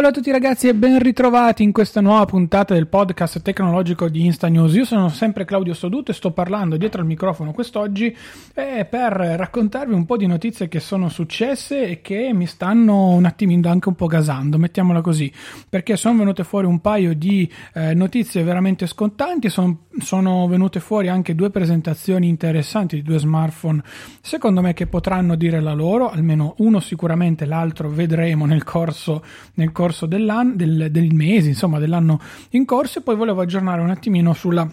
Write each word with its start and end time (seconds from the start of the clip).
Salve 0.00 0.16
a 0.16 0.18
tutti 0.18 0.32
ragazzi 0.32 0.66
e 0.66 0.74
ben 0.74 0.98
ritrovati 0.98 1.62
in 1.62 1.72
questa 1.72 2.00
nuova 2.00 2.24
puntata 2.24 2.72
del 2.72 2.86
podcast 2.86 3.42
tecnologico 3.42 4.08
di 4.08 4.24
Insta 4.24 4.48
News. 4.48 4.72
Io 4.72 4.86
sono 4.86 5.10
sempre 5.10 5.44
Claudio 5.44 5.74
Soduto 5.74 6.10
e 6.10 6.14
sto 6.14 6.30
parlando 6.30 6.78
dietro 6.78 7.02
al 7.02 7.06
microfono 7.06 7.52
quest'oggi 7.52 8.16
eh, 8.54 8.86
per 8.86 9.12
raccontarvi 9.12 9.92
un 9.92 10.06
po' 10.06 10.16
di 10.16 10.26
notizie 10.26 10.68
che 10.68 10.80
sono 10.80 11.10
successe 11.10 11.86
e 11.86 12.00
che 12.00 12.32
mi 12.32 12.46
stanno 12.46 13.08
un 13.08 13.26
attimino 13.26 13.68
anche 13.68 13.90
un 13.90 13.94
po' 13.94 14.06
gasando, 14.06 14.56
mettiamola 14.56 15.02
così, 15.02 15.30
perché 15.68 15.98
sono 15.98 16.16
venute 16.16 16.44
fuori 16.44 16.66
un 16.66 16.80
paio 16.80 17.12
di 17.14 17.46
eh, 17.74 17.92
notizie 17.92 18.42
veramente 18.42 18.86
scontanti, 18.86 19.50
son, 19.50 19.80
sono 20.00 20.46
venute 20.46 20.80
fuori 20.80 21.08
anche 21.08 21.34
due 21.34 21.50
presentazioni 21.50 22.28
interessanti 22.28 22.96
di 22.96 23.02
due 23.02 23.18
smartphone, 23.18 23.82
secondo 24.20 24.60
me 24.60 24.72
che 24.72 24.86
potranno 24.86 25.34
dire 25.34 25.60
la 25.60 25.72
loro, 25.72 26.10
almeno 26.10 26.54
uno 26.58 26.80
sicuramente, 26.80 27.44
l'altro 27.44 27.88
vedremo 27.88 28.46
nel 28.46 28.64
corso, 28.64 29.22
nel 29.54 29.72
corso 29.72 30.06
del, 30.06 30.88
del 30.90 31.14
mese, 31.14 31.48
insomma 31.48 31.78
dell'anno 31.78 32.20
in 32.50 32.64
corso. 32.64 33.00
E 33.00 33.02
poi 33.02 33.16
volevo 33.16 33.40
aggiornare 33.40 33.80
un 33.80 33.90
attimino 33.90 34.32
sulla 34.32 34.68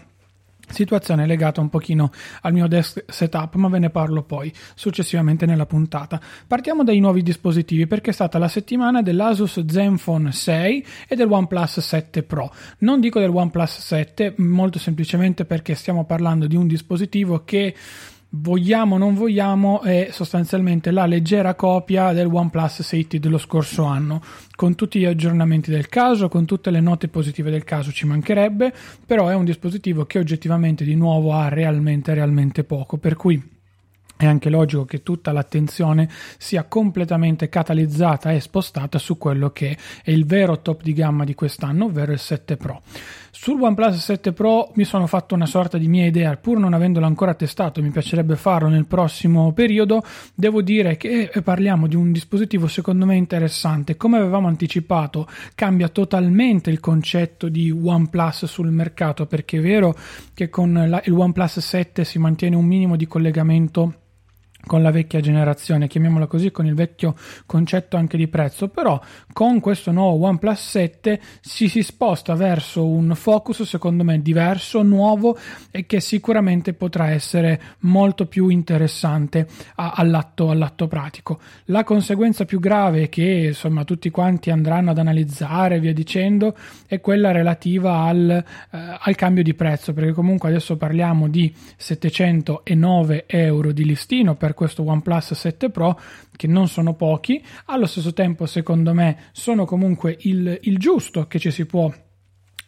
situazione 0.70 1.26
legata 1.26 1.62
un 1.62 1.70
pochino 1.70 2.12
al 2.42 2.54
mio 2.54 2.68
desk 2.68 3.04
setup, 3.08 3.56
ma 3.56 3.68
ve 3.70 3.80
ne 3.80 3.90
parlo 3.90 4.24
poi 4.24 4.54
successivamente 4.76 5.46
nella 5.46 5.66
puntata. 5.66 6.20
Partiamo 6.46 6.84
dai 6.84 7.00
nuovi 7.00 7.24
dispositivi 7.24 7.88
perché 7.88 8.12
è 8.12 8.14
stata 8.14 8.38
la 8.38 8.48
settimana 8.48 9.02
dell'Asus 9.02 9.66
Zenfone 9.66 10.32
6 10.32 10.86
e 11.08 11.16
del 11.16 11.32
OnePlus 11.32 11.80
7 11.80 12.24
Pro. 12.24 12.54
Non 12.80 13.00
dico 13.00 13.20
del 13.20 13.30
OnePlus 13.30 13.80
7 13.80 14.36
molto 14.38 14.80
semplicemente 14.80 15.46
perché 15.46 15.76
stiamo 15.76 16.06
parlando 16.06 16.48
di 16.48 16.56
un 16.56 16.68
dispositivo 16.68 17.44
che 17.44 17.76
vogliamo 18.30 18.96
o 18.96 18.98
non 18.98 19.14
vogliamo 19.16 19.82
è 19.82 20.10
sostanzialmente 20.12 20.92
la 20.92 21.06
leggera 21.06 21.56
copia 21.56 22.12
del 22.12 22.28
OnePlus 22.28 22.82
6T 22.82 23.16
dello 23.18 23.38
scorso 23.38 23.86
anno 23.86 24.22
con 24.56 24.76
tutti 24.76 25.00
gli 25.00 25.06
aggiornamenti 25.06 25.72
del 25.72 25.88
caso 25.88 26.28
con 26.28 26.46
tutte 26.46 26.70
le 26.70 26.82
note 26.82 27.08
positive 27.08 27.50
del 27.50 27.64
caso 27.64 27.92
ci 27.92 28.06
mancherebbe 28.06 28.74
però 29.06 29.30
è 29.30 29.34
un 29.34 29.46
dispositivo 29.46 30.06
che 30.06 30.20
oggettivamente 30.20 30.84
di 30.84 30.96
nuovo 30.96 31.32
ha 31.34 31.48
realmente 31.48 32.14
realmente 32.14 32.66
poco 32.66 32.98
per 32.98 33.16
cui 33.16 33.56
è 34.18 34.26
anche 34.26 34.50
logico 34.50 34.84
che 34.84 35.04
tutta 35.04 35.32
l'attenzione 35.32 36.10
sia 36.40 36.64
completamente 36.64 37.50
catalizzata 37.50 38.32
e 38.32 38.40
spostata 38.40 38.98
su 38.98 39.18
quello 39.20 39.52
che 39.52 39.78
è 40.04 40.10
il 40.10 40.26
vero 40.26 40.60
top 40.60 40.82
di 40.82 40.94
gamma 40.94 41.24
di 41.24 41.36
quest'anno, 41.36 41.86
ovvero 41.86 42.12
il 42.12 42.20
7 42.20 42.58
Pro. 42.58 42.82
Sul 43.40 43.62
OnePlus 43.62 43.98
7 43.98 44.34
Pro 44.34 44.72
mi 44.74 44.84
sono 44.84 45.06
fatto 45.06 45.36
una 45.36 45.46
sorta 45.46 45.78
di 45.78 45.88
mia 45.88 46.06
idea, 46.08 46.36
pur 46.36 46.58
non 46.58 46.74
avendolo 46.74 47.06
ancora 47.06 47.36
testato, 47.36 47.84
mi 47.84 47.92
piacerebbe 47.92 48.36
farlo 48.36 48.68
nel 48.68 48.88
prossimo 48.88 49.54
periodo. 49.54 50.04
Devo 50.34 50.64
dire 50.64 50.98
che 50.98 51.30
parliamo 51.44 51.86
di 51.88 51.96
un 51.96 52.12
dispositivo 52.12 52.68
secondo 52.68 53.06
me 53.06 53.16
interessante. 53.16 53.96
Come 53.96 54.18
avevamo 54.18 54.48
anticipato, 54.48 55.28
cambia 55.54 55.88
totalmente 55.88 56.72
il 56.72 56.80
concetto 56.80 57.48
di 57.48 57.70
OnePlus 57.70 58.46
sul 58.46 58.72
mercato, 58.72 59.28
perché 59.28 59.60
è 59.60 59.62
vero 59.62 59.96
che 60.34 60.50
con 60.50 60.86
la, 60.88 61.00
il 61.06 61.14
OnePlus 61.14 61.60
7 61.60 62.04
si 62.04 62.18
mantiene 62.18 62.56
un 62.56 62.66
minimo 62.66 62.96
di 62.96 63.06
collegamento 63.06 63.94
con 64.68 64.84
la 64.84 64.92
vecchia 64.92 65.20
generazione, 65.20 65.88
chiamiamola 65.88 66.28
così, 66.28 66.52
con 66.52 66.68
il 66.68 66.76
vecchio 66.76 67.16
concetto 67.48 67.98
anche 67.98 68.18
di 68.18 68.28
prezzo, 68.28 68.68
però 68.68 69.02
con 69.34 69.60
questo 69.60 69.92
nuovo 69.92 70.28
OnePlus 70.28 70.70
7 70.70 71.20
si, 71.42 71.68
si 71.68 71.82
sposta 71.82 72.36
verso 72.36 72.86
un 72.86 73.16
focus 73.16 73.64
secondo 73.64 74.04
me 74.04 74.22
diverso, 74.22 74.84
nuovo 74.84 75.38
e 75.72 75.86
che 75.88 76.00
sicuramente 76.00 76.74
potrà 76.74 77.10
essere 77.10 77.60
molto 77.80 78.28
più 78.28 78.50
interessante 78.50 79.48
a, 79.76 79.94
all'atto, 79.96 80.52
all'atto 80.52 80.88
pratico. 80.88 81.40
La 81.66 81.84
conseguenza 81.84 82.46
più 82.46 82.60
grave 82.60 83.10
che 83.10 83.46
insomma 83.48 83.84
tutti 83.84 84.10
quanti 84.10 84.52
andranno 84.52 84.92
ad 84.92 84.98
analizzare 84.98 85.80
via 85.80 85.94
dicendo 85.94 86.56
è 86.86 87.00
quella 87.00 87.32
relativa 87.32 88.00
al, 88.00 88.30
eh, 88.30 88.46
al 88.72 89.16
cambio 89.16 89.44
di 89.44 89.54
prezzo, 89.54 89.94
perché 89.94 90.12
comunque 90.12 90.50
adesso 90.50 90.76
parliamo 90.76 91.28
di 91.30 91.54
709 91.78 93.26
euro 93.28 93.72
di 93.72 93.86
listino 93.86 94.36
per 94.36 94.54
questo 94.58 94.84
OnePlus 94.84 95.36
7 95.36 95.70
Pro, 95.70 96.00
che 96.36 96.48
non 96.48 96.68
sono 96.68 96.96
pochi, 96.96 97.42
allo 97.66 97.86
stesso 97.86 98.12
tempo 98.12 98.48
secondo 98.48 98.92
me 98.94 99.30
sono 99.32 99.66
comunque 99.66 100.18
il, 100.22 100.58
il 100.64 100.78
giusto 100.80 101.28
che 101.28 101.38
ci 101.38 101.52
si 101.52 101.68
può 101.68 101.94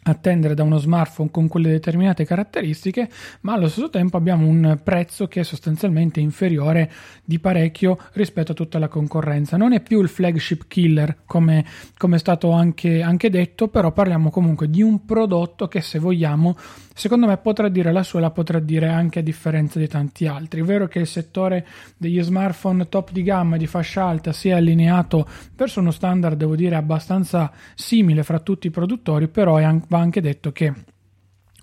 attendere 0.02 0.54
da 0.54 0.62
uno 0.62 0.78
smartphone 0.78 1.30
con 1.30 1.48
quelle 1.48 1.70
determinate 1.70 2.24
caratteristiche, 2.24 3.08
ma 3.42 3.54
allo 3.54 3.68
stesso 3.68 3.90
tempo 3.90 4.16
abbiamo 4.16 4.46
un 4.46 4.80
prezzo 4.82 5.26
che 5.26 5.40
è 5.40 5.42
sostanzialmente 5.42 6.20
inferiore 6.20 6.90
di 7.24 7.38
parecchio 7.38 7.98
rispetto 8.12 8.52
a 8.52 8.54
tutta 8.54 8.78
la 8.78 8.88
concorrenza. 8.88 9.56
Non 9.56 9.72
è 9.72 9.80
più 9.80 10.00
il 10.00 10.08
flagship 10.08 10.66
killer 10.68 11.18
come, 11.26 11.64
come 11.96 12.16
è 12.16 12.18
stato 12.18 12.50
anche, 12.52 13.02
anche 13.02 13.28
detto, 13.28 13.68
però 13.68 13.92
parliamo 13.92 14.30
comunque 14.30 14.70
di 14.70 14.82
un 14.82 15.04
prodotto 15.04 15.68
che 15.68 15.80
se 15.82 15.98
vogliamo 15.98 16.56
secondo 17.00 17.26
me 17.26 17.38
potrà 17.38 17.70
dire 17.70 17.92
la 17.92 18.02
sua, 18.02 18.20
la 18.20 18.30
potrà 18.30 18.58
dire 18.58 18.86
anche 18.88 19.20
a 19.20 19.22
differenza 19.22 19.78
di 19.78 19.88
tanti 19.88 20.26
altri. 20.26 20.60
È 20.60 20.64
vero 20.64 20.86
che 20.86 20.98
il 20.98 21.06
settore 21.06 21.66
degli 21.96 22.20
smartphone 22.22 22.90
top 22.90 23.10
di 23.10 23.22
gamma 23.22 23.56
di 23.56 23.66
fascia 23.66 24.04
alta 24.04 24.32
si 24.32 24.50
è 24.50 24.52
allineato 24.52 25.26
verso 25.56 25.80
uno 25.80 25.92
standard, 25.92 26.36
devo 26.36 26.56
dire, 26.56 26.76
abbastanza 26.76 27.50
simile 27.74 28.22
fra 28.22 28.40
tutti 28.40 28.66
i 28.66 28.70
produttori, 28.70 29.28
però 29.28 29.58
va 29.88 29.98
anche 29.98 30.20
detto 30.20 30.52
che 30.52 30.74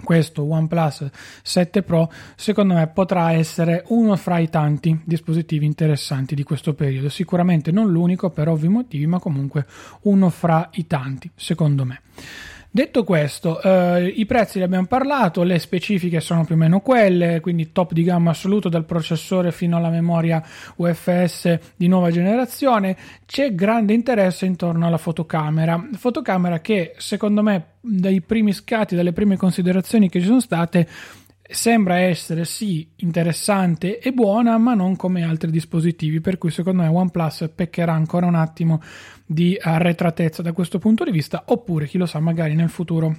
questo 0.03 0.43
OnePlus 0.43 1.07
7 1.43 1.83
Pro 1.83 2.11
secondo 2.35 2.73
me 2.73 2.87
potrà 2.87 3.31
essere 3.33 3.83
uno 3.89 4.15
fra 4.15 4.39
i 4.39 4.49
tanti 4.49 4.99
dispositivi 5.03 5.65
interessanti 5.65 6.35
di 6.35 6.43
questo 6.43 6.75
periodo 6.75 7.09
sicuramente 7.09 7.71
non 7.71 7.89
l'unico 7.89 8.29
per 8.29 8.47
ovvi 8.47 8.67
motivi 8.67 9.07
ma 9.07 9.17
comunque 9.17 9.65
uno 10.01 10.29
fra 10.29 10.69
i 10.73 10.85
tanti 10.85 11.31
secondo 11.33 11.83
me 11.83 12.01
Detto 12.69 13.03
questo, 13.03 13.61
eh, 13.61 14.05
i 14.07 14.25
prezzi 14.25 14.57
li 14.59 14.63
abbiamo 14.63 14.85
parlato, 14.85 15.43
le 15.43 15.57
specifiche 15.57 16.19
sono 16.19 16.43
più 16.45 16.55
o 16.55 16.57
meno 16.57 16.81
quelle, 16.81 17.39
quindi 17.39 17.71
top 17.71 17.93
di 17.93 18.03
gamma 18.03 18.31
assoluto 18.31 18.69
dal 18.69 18.85
processore 18.85 19.51
fino 19.51 19.77
alla 19.77 19.89
memoria 19.89 20.43
UFS 20.75 21.59
di 21.75 21.87
nuova 21.87 22.11
generazione. 22.11 22.95
C'è 23.25 23.55
grande 23.55 23.93
interesse 23.93 24.45
intorno 24.45 24.85
alla 24.85 24.97
fotocamera, 24.97 25.89
fotocamera 25.93 26.59
che 26.59 26.93
secondo 26.97 27.41
me 27.41 27.65
dai 27.79 28.21
primi 28.21 28.51
scatti, 28.51 28.95
dalle 28.95 29.13
prime 29.13 29.37
considerazioni 29.37 30.09
che 30.09 30.19
ci 30.19 30.27
sono 30.27 30.41
state, 30.41 30.87
sembra 31.49 31.99
essere 31.99 32.45
sì 32.45 32.89
interessante 32.97 33.99
e 33.99 34.11
buona, 34.11 34.57
ma 34.57 34.73
non 34.73 34.95
come 34.95 35.23
altri 35.23 35.51
dispositivi, 35.51 36.21
per 36.21 36.37
cui 36.37 36.51
secondo 36.51 36.81
me 36.81 36.87
OnePlus 36.87 37.51
peccherà 37.55 37.93
ancora 37.93 38.25
un 38.25 38.35
attimo 38.35 38.81
di 39.25 39.57
arretratezza 39.59 40.41
da 40.41 40.53
questo 40.53 40.79
punto 40.79 41.03
di 41.03 41.11
vista, 41.11 41.43
oppure 41.47 41.87
chi 41.87 41.97
lo 41.97 42.05
sa, 42.05 42.19
magari 42.19 42.55
nel 42.55 42.69
futuro 42.69 43.15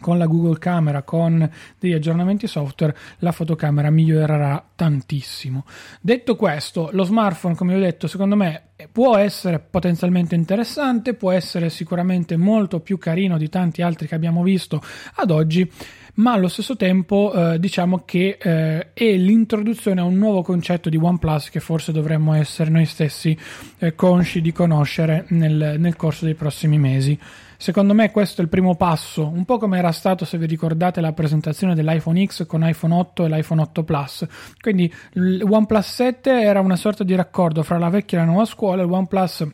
con 0.00 0.16
la 0.16 0.26
Google 0.26 0.58
Camera, 0.58 1.02
con 1.02 1.50
degli 1.78 1.92
aggiornamenti 1.92 2.46
software, 2.46 2.96
la 3.18 3.32
fotocamera 3.32 3.90
migliorerà 3.90 4.64
tantissimo. 4.74 5.64
Detto 6.00 6.36
questo, 6.36 6.90
lo 6.92 7.02
smartphone, 7.02 7.56
come 7.56 7.74
ho 7.74 7.80
detto, 7.80 8.06
secondo 8.06 8.36
me 8.36 8.62
può 8.92 9.16
essere 9.16 9.58
potenzialmente 9.58 10.36
interessante, 10.36 11.14
può 11.14 11.32
essere 11.32 11.68
sicuramente 11.68 12.36
molto 12.36 12.80
più 12.80 12.96
carino 12.98 13.36
di 13.38 13.48
tanti 13.48 13.82
altri 13.82 14.06
che 14.06 14.14
abbiamo 14.14 14.42
visto 14.42 14.80
ad 15.14 15.30
oggi, 15.30 15.68
ma 16.18 16.32
allo 16.32 16.48
stesso 16.48 16.76
tempo 16.76 17.32
eh, 17.32 17.58
diciamo 17.58 18.02
che 18.04 18.38
eh, 18.40 18.92
è 18.92 19.16
l'introduzione 19.16 20.00
a 20.00 20.04
un 20.04 20.16
nuovo 20.16 20.42
concetto 20.42 20.88
di 20.88 20.96
OnePlus 20.96 21.50
che 21.50 21.60
forse 21.60 21.92
dovremmo 21.92 22.34
essere 22.34 22.70
noi 22.70 22.86
stessi 22.86 23.36
eh, 23.78 23.94
consci 23.94 24.40
di 24.40 24.52
conoscere 24.52 25.26
nel, 25.28 25.76
nel 25.78 25.96
corso 25.96 26.24
dei 26.24 26.34
prossimi 26.34 26.78
mesi. 26.78 27.18
Secondo 27.60 27.92
me 27.92 28.12
questo 28.12 28.40
è 28.40 28.44
il 28.44 28.50
primo 28.50 28.76
passo, 28.76 29.26
un 29.26 29.44
po' 29.44 29.58
come 29.58 29.78
era 29.78 29.90
stato 29.90 30.24
se 30.24 30.38
vi 30.38 30.46
ricordate 30.46 31.00
la 31.00 31.12
presentazione 31.12 31.74
dell'iPhone 31.74 32.24
X 32.24 32.46
con 32.46 32.66
iPhone 32.66 32.94
8 32.94 33.24
e 33.24 33.28
l'iPhone 33.28 33.60
8 33.62 33.82
Plus. 33.82 34.26
Quindi 34.60 34.92
il 35.14 35.42
OnePlus 35.42 35.86
7 35.86 36.30
era 36.40 36.60
una 36.60 36.76
sorta 36.76 37.02
di 37.02 37.14
raccordo 37.16 37.62
fra 37.62 37.78
la 37.78 37.88
vecchia 37.88 38.18
e 38.18 38.20
la 38.20 38.26
nuova 38.28 38.44
scuola, 38.44 38.82
il 38.82 38.90
OnePlus 38.90 39.46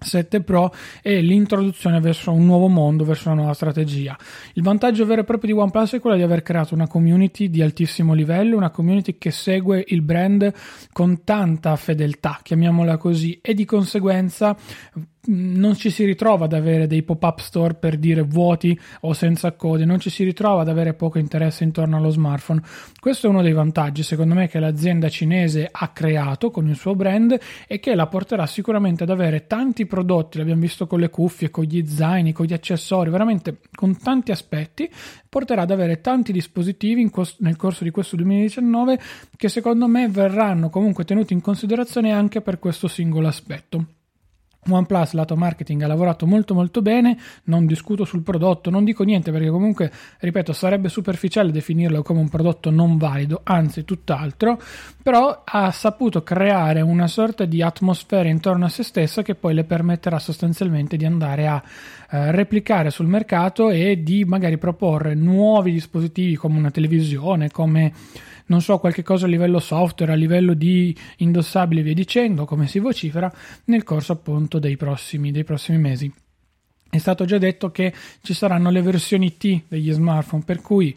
7 0.00 0.42
Pro 0.42 0.72
e 1.02 1.20
l'introduzione 1.20 2.00
verso 2.00 2.32
un 2.32 2.46
nuovo 2.46 2.68
mondo, 2.68 3.04
verso 3.04 3.28
una 3.28 3.36
nuova 3.36 3.54
strategia. 3.54 4.16
Il 4.54 4.62
vantaggio 4.62 5.04
vero 5.04 5.20
e 5.20 5.24
proprio 5.24 5.54
di 5.54 5.60
OnePlus 5.60 5.94
è 5.94 6.00
quello 6.00 6.16
di 6.16 6.22
aver 6.22 6.42
creato 6.42 6.74
una 6.74 6.86
community 6.86 7.50
di 7.50 7.62
altissimo 7.62 8.14
livello, 8.14 8.56
una 8.56 8.70
community 8.70 9.18
che 9.18 9.30
segue 9.30 9.84
il 9.88 10.02
brand 10.02 10.52
con 10.92 11.24
tanta 11.24 11.76
fedeltà, 11.76 12.40
chiamiamola 12.42 12.96
così, 12.96 13.38
e 13.42 13.54
di 13.54 13.64
conseguenza 13.64 14.56
non 15.26 15.76
ci 15.76 15.90
si 15.90 16.04
ritrova 16.04 16.46
ad 16.46 16.54
avere 16.54 16.86
dei 16.86 17.02
pop-up 17.02 17.40
store 17.40 17.74
per 17.74 17.98
dire 17.98 18.22
vuoti 18.22 18.78
o 19.00 19.12
senza 19.12 19.52
code, 19.52 19.84
non 19.84 20.00
ci 20.00 20.08
si 20.08 20.24
ritrova 20.24 20.62
ad 20.62 20.68
avere 20.68 20.94
poco 20.94 21.18
interesse 21.18 21.64
intorno 21.64 21.98
allo 21.98 22.10
smartphone. 22.10 22.62
Questo 22.98 23.26
è 23.26 23.30
uno 23.30 23.42
dei 23.42 23.52
vantaggi, 23.52 24.02
secondo 24.02 24.34
me, 24.34 24.48
che 24.48 24.58
l'azienda 24.58 25.08
cinese 25.08 25.68
ha 25.70 25.88
creato 25.88 26.50
con 26.50 26.68
il 26.68 26.76
suo 26.76 26.94
brand 26.94 27.38
e 27.66 27.80
che 27.80 27.94
la 27.94 28.06
porterà 28.06 28.46
sicuramente 28.46 29.02
ad 29.02 29.10
avere 29.10 29.46
tanti 29.46 29.86
prodotti, 29.86 30.38
l'abbiamo 30.38 30.62
visto 30.62 30.86
con 30.86 31.00
le 31.00 31.10
cuffie, 31.10 31.50
con 31.50 31.64
gli 31.64 31.86
zaini, 31.86 32.32
con 32.32 32.46
gli 32.46 32.54
accessori, 32.54 33.10
veramente 33.10 33.58
con 33.74 33.98
tanti 33.98 34.30
aspetti, 34.30 34.90
porterà 35.28 35.62
ad 35.62 35.70
avere 35.70 36.00
tanti 36.00 36.32
dispositivi 36.32 37.08
cos- 37.10 37.36
nel 37.40 37.56
corso 37.56 37.84
di 37.84 37.90
questo 37.90 38.16
2019 38.16 38.98
che 39.36 39.48
secondo 39.48 39.86
me 39.86 40.08
verranno 40.08 40.70
comunque 40.70 41.04
tenuti 41.04 41.32
in 41.32 41.40
considerazione 41.40 42.12
anche 42.12 42.40
per 42.40 42.58
questo 42.58 42.88
singolo 42.88 43.28
aspetto. 43.28 43.99
OnePlus 44.68 45.12
lato 45.12 45.36
marketing 45.36 45.82
ha 45.82 45.86
lavorato 45.86 46.26
molto 46.26 46.54
molto 46.54 46.82
bene, 46.82 47.16
non 47.44 47.66
discuto 47.66 48.04
sul 48.04 48.22
prodotto, 48.22 48.68
non 48.68 48.84
dico 48.84 49.04
niente 49.04 49.32
perché 49.32 49.48
comunque, 49.48 49.90
ripeto, 50.18 50.52
sarebbe 50.52 50.88
superficiale 50.88 51.50
definirlo 51.50 52.02
come 52.02 52.20
un 52.20 52.28
prodotto 52.28 52.70
non 52.70 52.98
valido, 52.98 53.40
anzi 53.42 53.84
tutt'altro, 53.84 54.60
però 55.02 55.42
ha 55.44 55.70
saputo 55.70 56.22
creare 56.22 56.82
una 56.82 57.06
sorta 57.06 57.46
di 57.46 57.62
atmosfera 57.62 58.28
intorno 58.28 58.66
a 58.66 58.68
se 58.68 58.82
stessa 58.82 59.22
che 59.22 59.34
poi 59.34 59.54
le 59.54 59.64
permetterà 59.64 60.18
sostanzialmente 60.18 60.96
di 60.96 61.06
andare 61.06 61.46
a 61.46 61.62
eh, 62.10 62.30
replicare 62.32 62.90
sul 62.90 63.06
mercato 63.06 63.70
e 63.70 64.02
di 64.02 64.24
magari 64.24 64.58
proporre 64.58 65.14
nuovi 65.14 65.72
dispositivi 65.72 66.36
come 66.36 66.58
una 66.58 66.70
televisione, 66.70 67.50
come 67.50 67.92
non 68.50 68.60
so, 68.60 68.78
qualche 68.78 69.04
cosa 69.04 69.26
a 69.26 69.28
livello 69.28 69.60
software, 69.60 70.12
a 70.12 70.16
livello 70.16 70.54
di 70.54 70.94
indossabili 71.18 71.80
e 71.80 71.82
via 71.84 71.94
dicendo, 71.94 72.44
come 72.44 72.66
si 72.66 72.80
vocifera, 72.80 73.32
nel 73.66 73.84
corso 73.84 74.12
appunto 74.12 74.58
dei 74.58 74.76
prossimi, 74.76 75.30
dei 75.30 75.44
prossimi 75.44 75.78
mesi. 75.78 76.12
È 76.90 76.98
stato 76.98 77.24
già 77.24 77.38
detto 77.38 77.70
che 77.70 77.94
ci 78.22 78.34
saranno 78.34 78.70
le 78.70 78.82
versioni 78.82 79.36
T 79.36 79.62
degli 79.68 79.92
smartphone, 79.92 80.42
per 80.44 80.60
cui 80.60 80.96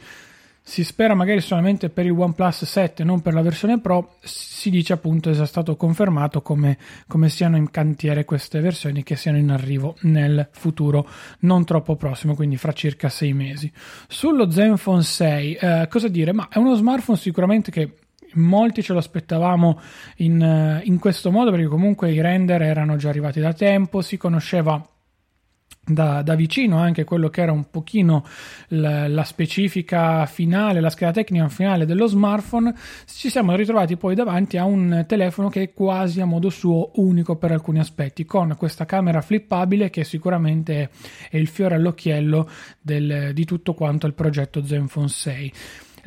si 0.65 0.85
spera 0.85 1.13
magari 1.13 1.41
solamente 1.41 1.89
per 1.89 2.05
il 2.05 2.13
OnePlus 2.13 2.63
7, 2.63 3.03
non 3.03 3.21
per 3.21 3.33
la 3.33 3.41
versione 3.41 3.81
Pro, 3.81 4.15
si 4.21 4.69
dice 4.69 4.93
appunto 4.93 5.29
è 5.29 5.33
già 5.33 5.45
stato 5.45 5.75
confermato 5.75 6.41
come, 6.41 6.77
come, 7.05 7.27
siano 7.27 7.57
in 7.57 7.69
cantiere 7.69 8.23
queste 8.23 8.61
versioni 8.61 9.03
che 9.03 9.17
siano 9.17 9.37
in 9.37 9.51
arrivo 9.51 9.97
nel 10.01 10.47
futuro 10.51 11.05
non 11.39 11.65
troppo 11.65 11.97
prossimo, 11.97 12.33
quindi 12.33 12.55
fra 12.55 12.71
circa 12.71 13.09
sei 13.09 13.33
mesi. 13.33 13.69
Sullo 14.07 14.49
Zenfone 14.49 15.03
6, 15.03 15.53
eh, 15.53 15.87
cosa 15.89 16.07
dire? 16.07 16.31
Ma 16.31 16.47
è 16.49 16.57
uno 16.57 16.75
smartphone 16.75 17.17
sicuramente 17.17 17.69
che 17.69 17.97
molti 18.35 18.81
ce 18.81 18.93
lo 18.93 18.99
aspettavamo 18.99 19.79
in, 20.17 20.41
eh, 20.41 20.81
in 20.85 20.97
questo 20.97 21.29
modo 21.29 21.51
perché 21.51 21.67
comunque 21.67 22.09
i 22.11 22.21
render 22.21 22.61
erano 22.61 22.95
già 22.95 23.09
arrivati 23.09 23.41
da 23.41 23.51
tempo, 23.51 24.01
si 24.01 24.15
conosceva 24.15 24.81
da, 25.85 26.21
da, 26.21 26.35
vicino 26.35 26.77
anche 26.77 27.03
quello 27.03 27.29
che 27.29 27.41
era 27.41 27.51
un 27.51 27.69
pochino 27.69 28.25
la, 28.69 29.07
la, 29.09 29.23
specifica 29.23 30.25
finale, 30.25 30.79
la 30.79 30.89
scheda 30.89 31.11
tecnica 31.11 31.49
finale 31.49 31.85
dello 31.85 32.07
smartphone, 32.07 32.73
ci 33.05 33.29
siamo 33.29 33.53
ritrovati 33.55 33.97
poi 33.97 34.15
davanti 34.15 34.57
a 34.57 34.63
un 34.63 35.03
telefono 35.07 35.49
che 35.49 35.61
è 35.61 35.73
quasi 35.73 36.21
a 36.21 36.25
modo 36.25 36.49
suo 36.49 36.91
unico 36.95 37.35
per 37.35 37.51
alcuni 37.51 37.79
aspetti, 37.79 38.23
con 38.23 38.55
questa 38.57 38.85
camera 38.85 39.21
flippabile 39.21 39.89
che 39.89 40.05
sicuramente 40.05 40.89
è 41.29 41.37
il 41.37 41.47
fiore 41.47 41.75
all'occhiello 41.75 42.49
del, 42.79 43.31
di 43.33 43.43
tutto 43.43 43.73
quanto 43.73 44.07
il 44.07 44.13
progetto 44.13 44.65
Zenfone 44.65 45.07
6. 45.09 45.53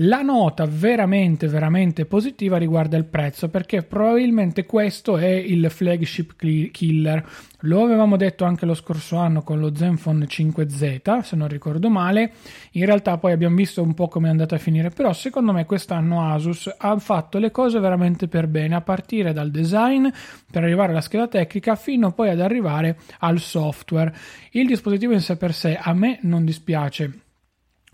La 0.00 0.20
nota 0.20 0.66
veramente, 0.66 1.48
veramente 1.48 2.04
positiva 2.04 2.58
riguarda 2.58 2.98
il 2.98 3.06
prezzo 3.06 3.48
perché 3.48 3.82
probabilmente 3.82 4.66
questo 4.66 5.16
è 5.16 5.30
il 5.30 5.70
flagship 5.70 6.36
killer. 6.36 7.26
Lo 7.60 7.82
avevamo 7.82 8.18
detto 8.18 8.44
anche 8.44 8.66
lo 8.66 8.74
scorso 8.74 9.16
anno 9.16 9.42
con 9.42 9.58
lo 9.58 9.74
Zenfone 9.74 10.26
5Z, 10.26 11.20
se 11.22 11.34
non 11.34 11.48
ricordo 11.48 11.88
male. 11.88 12.32
In 12.72 12.84
realtà 12.84 13.16
poi 13.16 13.32
abbiamo 13.32 13.56
visto 13.56 13.80
un 13.80 13.94
po' 13.94 14.08
come 14.08 14.26
è 14.28 14.30
andata 14.30 14.56
a 14.56 14.58
finire, 14.58 14.90
però 14.90 15.14
secondo 15.14 15.52
me 15.52 15.64
quest'anno 15.64 16.30
Asus 16.30 16.74
ha 16.76 16.98
fatto 16.98 17.38
le 17.38 17.50
cose 17.50 17.78
veramente 17.78 18.28
per 18.28 18.48
bene, 18.48 18.74
a 18.74 18.82
partire 18.82 19.32
dal 19.32 19.50
design 19.50 20.06
per 20.50 20.62
arrivare 20.62 20.90
alla 20.90 21.00
scheda 21.00 21.26
tecnica 21.26 21.74
fino 21.74 22.12
poi 22.12 22.28
ad 22.28 22.42
arrivare 22.42 22.98
al 23.20 23.38
software. 23.38 24.14
Il 24.50 24.66
dispositivo 24.66 25.14
in 25.14 25.22
sé 25.22 25.38
per 25.38 25.54
sé 25.54 25.74
a 25.74 25.94
me 25.94 26.18
non 26.20 26.44
dispiace 26.44 27.20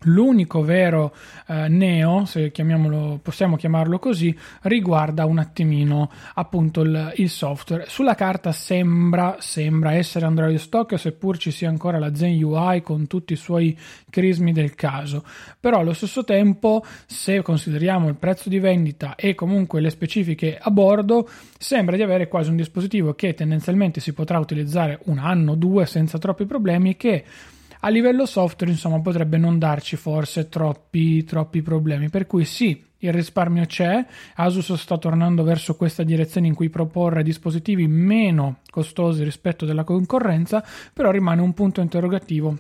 L'unico 0.05 0.63
vero 0.63 1.15
eh, 1.47 1.69
neo, 1.69 2.25
se 2.25 2.53
possiamo 3.23 3.57
chiamarlo 3.57 3.99
così, 3.99 4.37
riguarda 4.63 5.25
un 5.25 5.39
attimino 5.39 6.11
appunto 6.35 6.83
il, 6.83 7.13
il, 7.17 7.29
software. 7.29 7.85
Sulla 7.89 8.15
carta 8.15 8.53
sembra, 8.53 9.37
sembra 9.39 9.93
essere 9.95 10.27
Android 10.27 10.57
stock, 10.57 10.99
seppur 10.99 11.39
ci 11.39 11.51
sia 11.51 11.69
ancora 11.69 11.99
la 11.99 12.15
Zen 12.15 12.43
UI 12.43 12.83
con 12.83 13.07
tutti 13.07 13.33
i 13.35 13.37
suoi 13.37 13.79
crismi 14.11 14.53
del 14.53 14.75
caso. 14.75 15.25
Però 15.61 15.79
allo 15.79 15.93
stesso 15.93 16.25
tempo, 16.25 16.85
se 17.07 17.43
consideriamo 17.43 18.09
il 18.09 18.17
prezzo 18.17 18.49
di 18.49 18.59
vendita 18.59 19.15
e 19.15 19.35
comunque 19.35 19.81
le 19.81 19.91
specifiche 19.91 20.59
a 20.61 20.71
bordo, 20.71 21.29
sembra 21.59 21.97
di 21.97 22.03
avere 22.03 22.29
quasi 22.29 22.51
un 22.51 22.57
dispositivo 22.57 23.15
che 23.15 23.35
tendenzialmente 23.35 24.01
si 24.01 24.13
potrà 24.13 24.39
utilizzare 24.39 24.99
un 25.05 25.19
anno 25.19 25.53
o 25.53 25.55
due 25.55 25.87
senza 25.87 26.19
troppi 26.19 26.45
problemi 26.45 26.97
che 26.97 27.25
a 27.85 27.89
livello 27.89 28.27
software, 28.27 28.73
insomma, 28.73 29.01
potrebbe 29.01 29.39
non 29.39 29.59
darci 29.59 29.97
forse 29.97 30.49
troppi, 30.49 31.25
troppi 31.25 31.63
problemi. 31.63 32.11
Per 32.11 32.27
cui 32.27 32.45
sì, 32.45 32.81
il 32.99 33.13
risparmio 33.13 33.65
c'è, 33.67 34.05
Asus 34.37 34.73
sta 34.75 34.99
tornando 34.99 35.43
verso 35.43 35.75
questa 35.75 36.05
direzione 36.05 36.47
in 36.47 36.55
cui 36.55 36.71
proporre 36.71 37.25
dispositivi 37.25 37.89
meno 37.89 38.61
costosi 38.71 39.25
rispetto 39.25 39.65
alla 39.65 39.85
concorrenza, 39.85 40.65
però 40.93 41.11
rimane 41.11 41.41
un 41.41 41.55
punto 41.55 41.81
interrogativo 41.81 42.57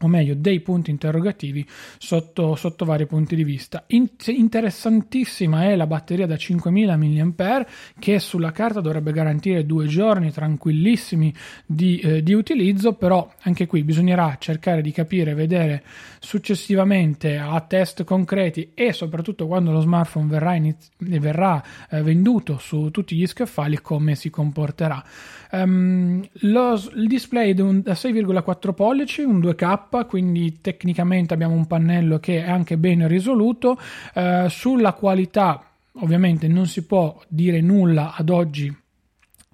o 0.00 0.06
meglio 0.06 0.34
dei 0.34 0.60
punti 0.60 0.90
interrogativi 0.90 1.66
sotto, 1.98 2.54
sotto 2.54 2.84
vari 2.84 3.06
punti 3.06 3.34
di 3.34 3.44
vista. 3.44 3.84
In- 3.88 4.08
interessantissima 4.26 5.64
è 5.64 5.76
la 5.76 5.86
batteria 5.86 6.26
da 6.26 6.36
5000 6.36 6.96
mAh 6.96 7.66
che 7.98 8.18
sulla 8.18 8.52
carta 8.52 8.80
dovrebbe 8.80 9.12
garantire 9.12 9.66
due 9.66 9.86
giorni 9.86 10.30
tranquillissimi 10.30 11.34
di, 11.66 11.98
eh, 11.98 12.22
di, 12.22 12.32
utilizzo, 12.32 12.92
però 12.92 13.30
anche 13.42 13.66
qui 13.66 13.82
bisognerà 13.82 14.36
cercare 14.38 14.82
di 14.82 14.92
capire, 14.92 15.34
vedere 15.34 15.82
successivamente 16.20 17.36
a 17.36 17.60
test 17.60 18.04
concreti 18.04 18.70
e 18.74 18.92
soprattutto 18.92 19.46
quando 19.46 19.72
lo 19.72 19.80
smartphone 19.80 20.28
verrà, 20.28 20.54
iniz- 20.54 20.90
verrà 20.98 21.62
eh, 21.90 22.02
venduto 22.02 22.58
su 22.58 22.90
tutti 22.90 23.16
gli 23.16 23.26
scaffali 23.26 23.80
come 23.80 24.14
si 24.14 24.30
comporterà. 24.30 25.02
Um, 25.50 26.22
lo, 26.40 26.74
il 26.94 27.06
display 27.06 27.54
da 27.54 27.62
6,4 27.62 28.74
pollici, 28.74 29.22
un 29.22 29.40
2K, 29.40 29.87
quindi 30.06 30.60
tecnicamente 30.60 31.34
abbiamo 31.34 31.54
un 31.54 31.66
pannello 31.66 32.18
che 32.18 32.44
è 32.44 32.48
anche 32.48 32.76
ben 32.76 33.06
risoluto. 33.08 33.78
Uh, 34.14 34.48
sulla 34.48 34.92
qualità, 34.92 35.62
ovviamente, 36.00 36.48
non 36.48 36.66
si 36.66 36.84
può 36.84 37.18
dire 37.28 37.60
nulla 37.60 38.14
ad 38.14 38.30
oggi 38.30 38.74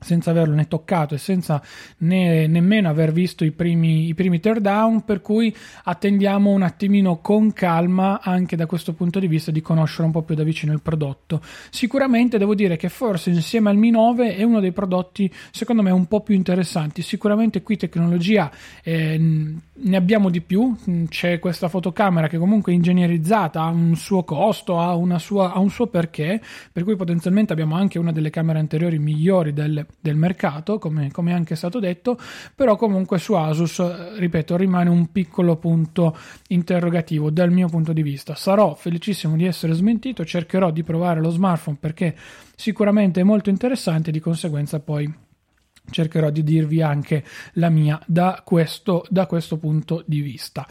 senza 0.04 0.30
averlo 0.30 0.54
né 0.54 0.68
toccato 0.68 1.14
e 1.14 1.18
senza 1.18 1.62
né, 1.98 2.46
nemmeno 2.46 2.88
aver 2.88 3.12
visto 3.12 3.44
i 3.44 3.50
primi, 3.50 4.08
i 4.08 4.14
primi 4.14 4.38
teardown, 4.38 5.04
per 5.04 5.20
cui 5.20 5.54
attendiamo 5.84 6.50
un 6.50 6.62
attimino 6.62 7.18
con 7.18 7.52
calma 7.52 8.20
anche 8.22 8.54
da 8.54 8.66
questo 8.66 8.92
punto 8.92 9.18
di 9.18 9.26
vista 9.26 9.50
di 9.50 9.62
conoscere 9.62 10.04
un 10.04 10.12
po' 10.12 10.22
più 10.22 10.34
da 10.34 10.44
vicino 10.44 10.72
il 10.72 10.82
prodotto. 10.82 11.40
Sicuramente 11.70 12.38
devo 12.38 12.54
dire 12.54 12.76
che 12.76 12.88
forse 12.88 13.30
insieme 13.30 13.70
al 13.70 13.76
Mi 13.76 13.90
9 13.90 14.36
è 14.36 14.42
uno 14.42 14.60
dei 14.60 14.72
prodotti 14.72 15.32
secondo 15.50 15.82
me 15.82 15.90
un 15.90 16.06
po' 16.06 16.20
più 16.20 16.34
interessanti. 16.34 17.02
Sicuramente 17.02 17.62
qui 17.62 17.76
tecnologia 17.76 18.50
eh, 18.82 19.18
ne 19.76 19.96
abbiamo 19.96 20.30
di 20.30 20.40
più, 20.40 20.76
c'è 21.08 21.38
questa 21.38 21.68
fotocamera 21.68 22.28
che 22.28 22.38
comunque 22.38 22.72
è 22.72 22.74
ingegnerizzata, 22.74 23.62
ha 23.62 23.68
un 23.68 23.96
suo 23.96 24.22
costo, 24.24 24.78
ha, 24.78 25.18
sua, 25.18 25.52
ha 25.52 25.58
un 25.58 25.70
suo 25.70 25.86
perché, 25.86 26.40
per 26.72 26.84
cui 26.84 26.96
potenzialmente 26.96 27.52
abbiamo 27.52 27.74
anche 27.74 27.98
una 27.98 28.12
delle 28.12 28.30
camere 28.30 28.58
anteriori 28.58 28.98
migliori 28.98 29.52
del, 29.52 29.84
del 30.00 30.16
mercato, 30.16 30.78
come, 30.78 31.10
come 31.10 31.32
anche 31.32 31.54
è 31.54 31.56
stato 31.56 31.78
detto, 31.80 32.18
però 32.54 32.76
comunque 32.76 33.18
su 33.18 33.34
Asus, 33.34 34.16
ripeto, 34.16 34.56
rimane 34.56 34.90
un 34.90 35.10
piccolo 35.10 35.56
punto 35.56 36.16
interrogativo 36.48 37.30
dal 37.30 37.50
mio 37.50 37.68
punto 37.68 37.92
di 37.92 38.02
vista. 38.02 38.34
Sarò 38.34 38.74
felicissimo 38.74 39.36
di 39.36 39.44
essere 39.44 39.72
smentito, 39.72 40.24
cercherò 40.24 40.70
di 40.70 40.82
provare 40.82 41.20
lo 41.20 41.30
smartphone 41.30 41.78
perché 41.80 42.14
sicuramente 42.54 43.20
è 43.20 43.24
molto 43.24 43.50
interessante, 43.50 44.10
di 44.10 44.20
conseguenza 44.20 44.80
poi 44.80 45.12
cercherò 45.90 46.30
di 46.30 46.42
dirvi 46.42 46.80
anche 46.82 47.24
la 47.54 47.68
mia 47.68 48.00
da 48.06 48.42
questo, 48.44 49.04
da 49.08 49.26
questo 49.26 49.58
punto 49.58 50.02
di 50.06 50.20
vista. 50.20 50.66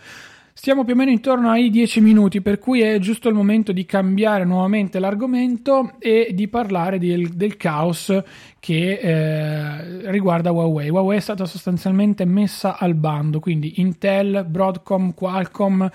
Stiamo 0.56 0.84
più 0.84 0.94
o 0.94 0.96
meno 0.96 1.10
intorno 1.10 1.50
ai 1.50 1.72
10 1.72 2.00
minuti, 2.00 2.40
per 2.40 2.60
cui 2.60 2.82
è 2.82 3.00
giusto 3.00 3.28
il 3.28 3.34
momento 3.34 3.72
di 3.72 3.86
cambiare 3.86 4.46
nuovamente 4.46 5.00
l'argomento 5.00 5.94
e 5.98 6.30
di 6.32 6.48
parlare 6.48 7.00
del, 7.00 7.30
del 7.30 7.58
caos 7.58 8.16
che 8.60 9.00
eh, 9.00 10.12
riguarda 10.12 10.52
Huawei. 10.52 10.90
Huawei 10.90 11.18
è 11.18 11.22
stata 11.22 11.46
sostanzialmente 11.46 12.24
messa 12.26 12.78
al 12.78 12.94
bando, 12.94 13.40
quindi 13.40 13.82
Intel, 13.82 14.46
Broadcom, 14.48 15.16
Qualcomm 15.16 15.86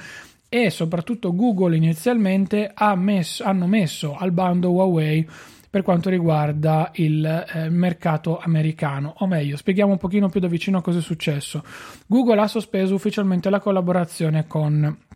e 0.49 0.71
soprattutto 0.71 1.35
Google 1.35 1.77
inizialmente 1.77 2.71
ha 2.75 2.97
messo, 2.97 3.45
hanno 3.45 3.67
messo 3.67 4.17
al 4.17 4.33
bando 4.33 4.71
Huawei 4.73 5.27
per 5.71 5.83
quanto 5.83 6.09
riguarda 6.11 6.91
il 6.95 7.25
eh, 7.25 7.69
mercato 7.69 8.39
americano. 8.39 9.15
O 9.19 9.27
meglio, 9.27 9.57
spieghiamo 9.57 9.93
un 9.93 9.99
pochino 9.99 10.29
più 10.29 10.41
da 10.41 10.49
vicino 10.49 10.81
cosa 10.81 10.99
è 10.99 11.03
successo. 11.03 11.63
Google 12.07 12.41
ha 12.41 12.49
sospeso 12.49 12.95
ufficialmente 12.95 13.51
la 13.51 13.61
collaborazione 13.61 14.47
con 14.47 15.07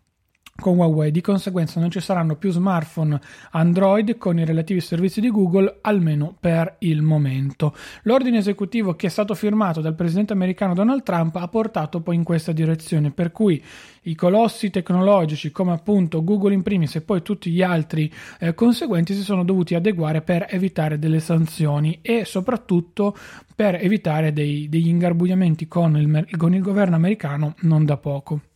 con 0.55 0.77
Huawei. 0.77 1.11
Di 1.11 1.21
conseguenza 1.21 1.79
non 1.79 1.89
ci 1.89 1.99
saranno 1.99 2.35
più 2.35 2.51
smartphone 2.51 3.19
Android 3.51 4.17
con 4.17 4.39
i 4.39 4.45
relativi 4.45 4.79
servizi 4.79 5.19
di 5.19 5.29
Google, 5.29 5.79
almeno 5.81 6.35
per 6.39 6.75
il 6.79 7.01
momento. 7.01 7.75
L'ordine 8.03 8.37
esecutivo 8.37 8.95
che 8.95 9.07
è 9.07 9.09
stato 9.09 9.33
firmato 9.33 9.81
dal 9.81 9.95
presidente 9.95 10.33
americano 10.33 10.73
Donald 10.73 11.03
Trump 11.03 11.35
ha 11.35 11.47
portato 11.47 12.01
poi 12.01 12.15
in 12.15 12.23
questa 12.23 12.51
direzione, 12.51 13.11
per 13.11 13.31
cui 13.31 13.63
i 14.03 14.15
colossi 14.15 14.69
tecnologici 14.69 15.51
come 15.51 15.71
appunto 15.71 16.23
Google 16.23 16.53
in 16.53 16.61
primis 16.61 16.95
e 16.95 17.01
poi 17.01 17.21
tutti 17.21 17.49
gli 17.49 17.61
altri 17.61 18.11
eh, 18.39 18.53
conseguenti 18.53 19.13
si 19.13 19.21
sono 19.21 19.43
dovuti 19.43 19.75
adeguare 19.75 20.21
per 20.21 20.47
evitare 20.49 20.99
delle 20.99 21.19
sanzioni 21.19 21.99
e 22.01 22.25
soprattutto 22.25 23.15
per 23.55 23.75
evitare 23.75 24.33
dei, 24.33 24.67
degli 24.67 24.87
ingarbugliamenti 24.87 25.67
con 25.67 25.97
il, 25.97 26.27
con 26.37 26.53
il 26.53 26.61
governo 26.61 26.95
americano 26.95 27.55
non 27.61 27.85
da 27.85 27.97
poco. 27.97 28.52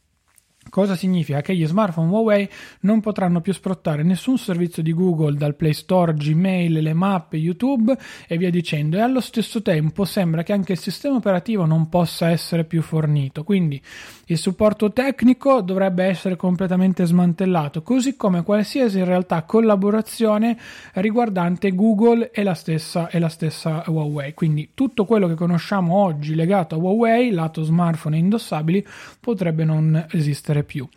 Cosa 0.70 0.96
significa? 0.96 1.42
Che 1.42 1.56
gli 1.56 1.66
smartphone 1.66 2.10
Huawei 2.10 2.50
non 2.82 3.02
potranno 3.02 3.42
più 3.42 3.54
sfruttare 3.54 4.04
nessun 4.04 4.38
servizio 4.38 4.84
di 4.84 4.94
Google 4.94 5.38
dal 5.38 5.56
Play 5.56 5.74
Store, 5.74 6.14
Gmail, 6.14 6.74
le 6.74 6.94
mappe, 6.94 7.38
YouTube 7.38 7.96
e 8.28 8.38
via 8.38 8.50
dicendo 8.50 8.98
e 8.98 9.02
allo 9.02 9.22
stesso 9.22 9.62
tempo 9.62 10.06
sembra 10.06 10.44
che 10.44 10.54
anche 10.54 10.74
il 10.74 10.80
sistema 10.80 11.16
operativo 11.16 11.66
non 11.66 11.90
possa 11.90 12.30
essere 12.30 12.64
più 12.64 12.82
fornito, 12.82 13.44
quindi 13.44 13.82
il 14.30 14.38
supporto 14.38 14.92
tecnico 14.92 15.62
dovrebbe 15.62 16.04
essere 16.04 16.36
completamente 16.36 17.06
smantellato, 17.06 17.82
così 17.82 18.16
come 18.16 18.44
qualsiasi 18.44 19.00
in 19.00 19.06
realtà 19.06 19.44
collaborazione 19.44 20.58
riguardante 20.96 21.74
Google 21.74 22.32
e 22.32 22.44
la 22.44 22.54
stessa, 22.54 23.10
e 23.10 23.20
la 23.20 23.30
stessa 23.30 23.84
Huawei. 23.88 24.34
Quindi 24.34 24.72
tutto 24.74 25.06
quello 25.06 25.28
che 25.28 25.36
conosciamo 25.36 25.96
oggi 25.96 26.36
legato 26.36 26.76
a 26.76 26.78
Huawei, 26.78 27.32
lato 27.32 27.64
smartphone 27.64 28.18
e 28.18 28.20
indossabili, 28.20 28.86
potrebbe 29.20 29.64
non 29.64 30.06
esistere 30.12 30.57
vendere 30.58 30.64
più. 30.64 30.88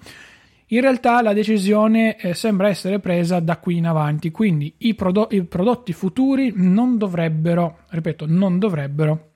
In 0.72 0.80
realtà 0.80 1.20
la 1.20 1.32
decisione 1.32 2.16
eh, 2.16 2.32
sembra 2.32 2.68
essere 2.68 3.00
presa 3.00 3.40
da 3.40 3.58
qui 3.58 3.76
in 3.76 3.86
avanti, 3.86 4.30
quindi 4.30 4.72
i, 4.78 4.94
prodo- 4.94 5.28
i 5.30 5.42
prodotti 5.42 5.92
futuri 5.92 6.52
non 6.54 6.96
dovrebbero, 6.96 7.80
ripeto, 7.88 8.24
non 8.28 8.58
dovrebbero 8.60 9.30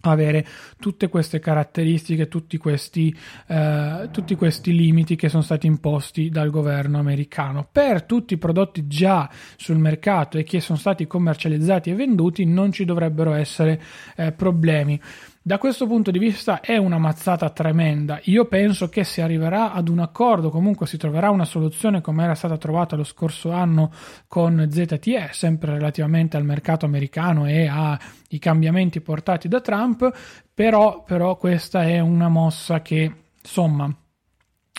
avere 0.00 0.46
tutte 0.78 1.08
queste 1.08 1.38
caratteristiche, 1.38 2.26
tutti 2.26 2.56
questi, 2.56 3.16
eh, 3.46 4.08
tutti 4.10 4.34
questi 4.34 4.74
limiti 4.74 5.14
che 5.14 5.28
sono 5.28 5.42
stati 5.42 5.68
imposti 5.68 6.28
dal 6.28 6.50
governo 6.50 6.98
americano. 6.98 7.68
Per 7.70 8.02
tutti 8.02 8.34
i 8.34 8.38
prodotti 8.38 8.88
già 8.88 9.30
sul 9.56 9.78
mercato 9.78 10.38
e 10.38 10.44
che 10.44 10.60
sono 10.60 10.78
stati 10.78 11.06
commercializzati 11.06 11.90
e 11.90 11.94
venduti 11.94 12.44
non 12.44 12.72
ci 12.72 12.84
dovrebbero 12.84 13.32
essere 13.32 13.80
eh, 14.16 14.32
problemi. 14.32 15.00
Da 15.40 15.56
questo 15.56 15.86
punto 15.86 16.10
di 16.10 16.18
vista 16.18 16.60
è 16.60 16.76
una 16.76 16.98
mazzata 16.98 17.48
tremenda. 17.50 18.20
Io 18.24 18.46
penso 18.46 18.88
che 18.88 19.04
si 19.04 19.20
arriverà 19.20 19.72
ad 19.72 19.88
un 19.88 20.00
accordo, 20.00 20.50
comunque 20.50 20.86
si 20.86 20.98
troverà 20.98 21.30
una 21.30 21.44
soluzione 21.44 22.00
come 22.00 22.24
era 22.24 22.34
stata 22.34 22.58
trovata 22.58 22.96
lo 22.96 23.04
scorso 23.04 23.50
anno 23.50 23.90
con 24.26 24.68
ZTE, 24.70 25.28
sempre 25.32 25.72
relativamente 25.72 26.36
al 26.36 26.44
mercato 26.44 26.84
americano 26.84 27.46
e 27.46 27.66
ai 27.66 28.38
cambiamenti 28.38 29.00
portati 29.00 29.48
da 29.48 29.60
Trump, 29.60 30.12
però, 30.52 31.02
però 31.04 31.36
questa 31.36 31.84
è 31.84 32.00
una 32.00 32.28
mossa 32.28 32.82
che, 32.82 33.10
insomma, 33.40 33.90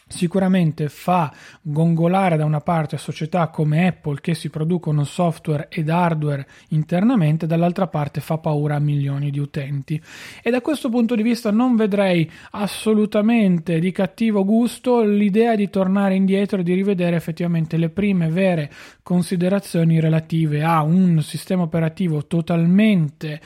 sicuramente 0.09 0.89
fa 0.89 1.31
gongolare 1.61 2.35
da 2.35 2.43
una 2.43 2.59
parte 2.59 2.97
società 2.97 3.47
come 3.47 3.87
Apple 3.87 4.19
che 4.19 4.33
si 4.33 4.49
producono 4.49 5.03
software 5.03 5.67
ed 5.69 5.89
hardware 5.89 6.47
internamente, 6.69 7.47
dall'altra 7.47 7.87
parte 7.87 8.19
fa 8.19 8.37
paura 8.39 8.75
a 8.75 8.79
milioni 8.79 9.29
di 9.29 9.39
utenti. 9.39 10.01
E 10.41 10.49
da 10.49 10.61
questo 10.61 10.89
punto 10.89 11.15
di 11.15 11.21
vista 11.21 11.51
non 11.51 11.75
vedrei 11.75 12.29
assolutamente 12.51 13.79
di 13.79 13.91
cattivo 13.91 14.43
gusto 14.43 15.03
l'idea 15.03 15.55
di 15.55 15.69
tornare 15.69 16.15
indietro 16.15 16.59
e 16.59 16.63
di 16.63 16.73
rivedere 16.73 17.15
effettivamente 17.15 17.77
le 17.77 17.89
prime 17.89 18.29
vere 18.29 18.71
considerazioni 19.03 19.99
relative 19.99 20.63
a 20.63 20.81
un 20.81 21.21
sistema 21.21 21.63
operativo 21.63 22.25
totalmente 22.25 23.39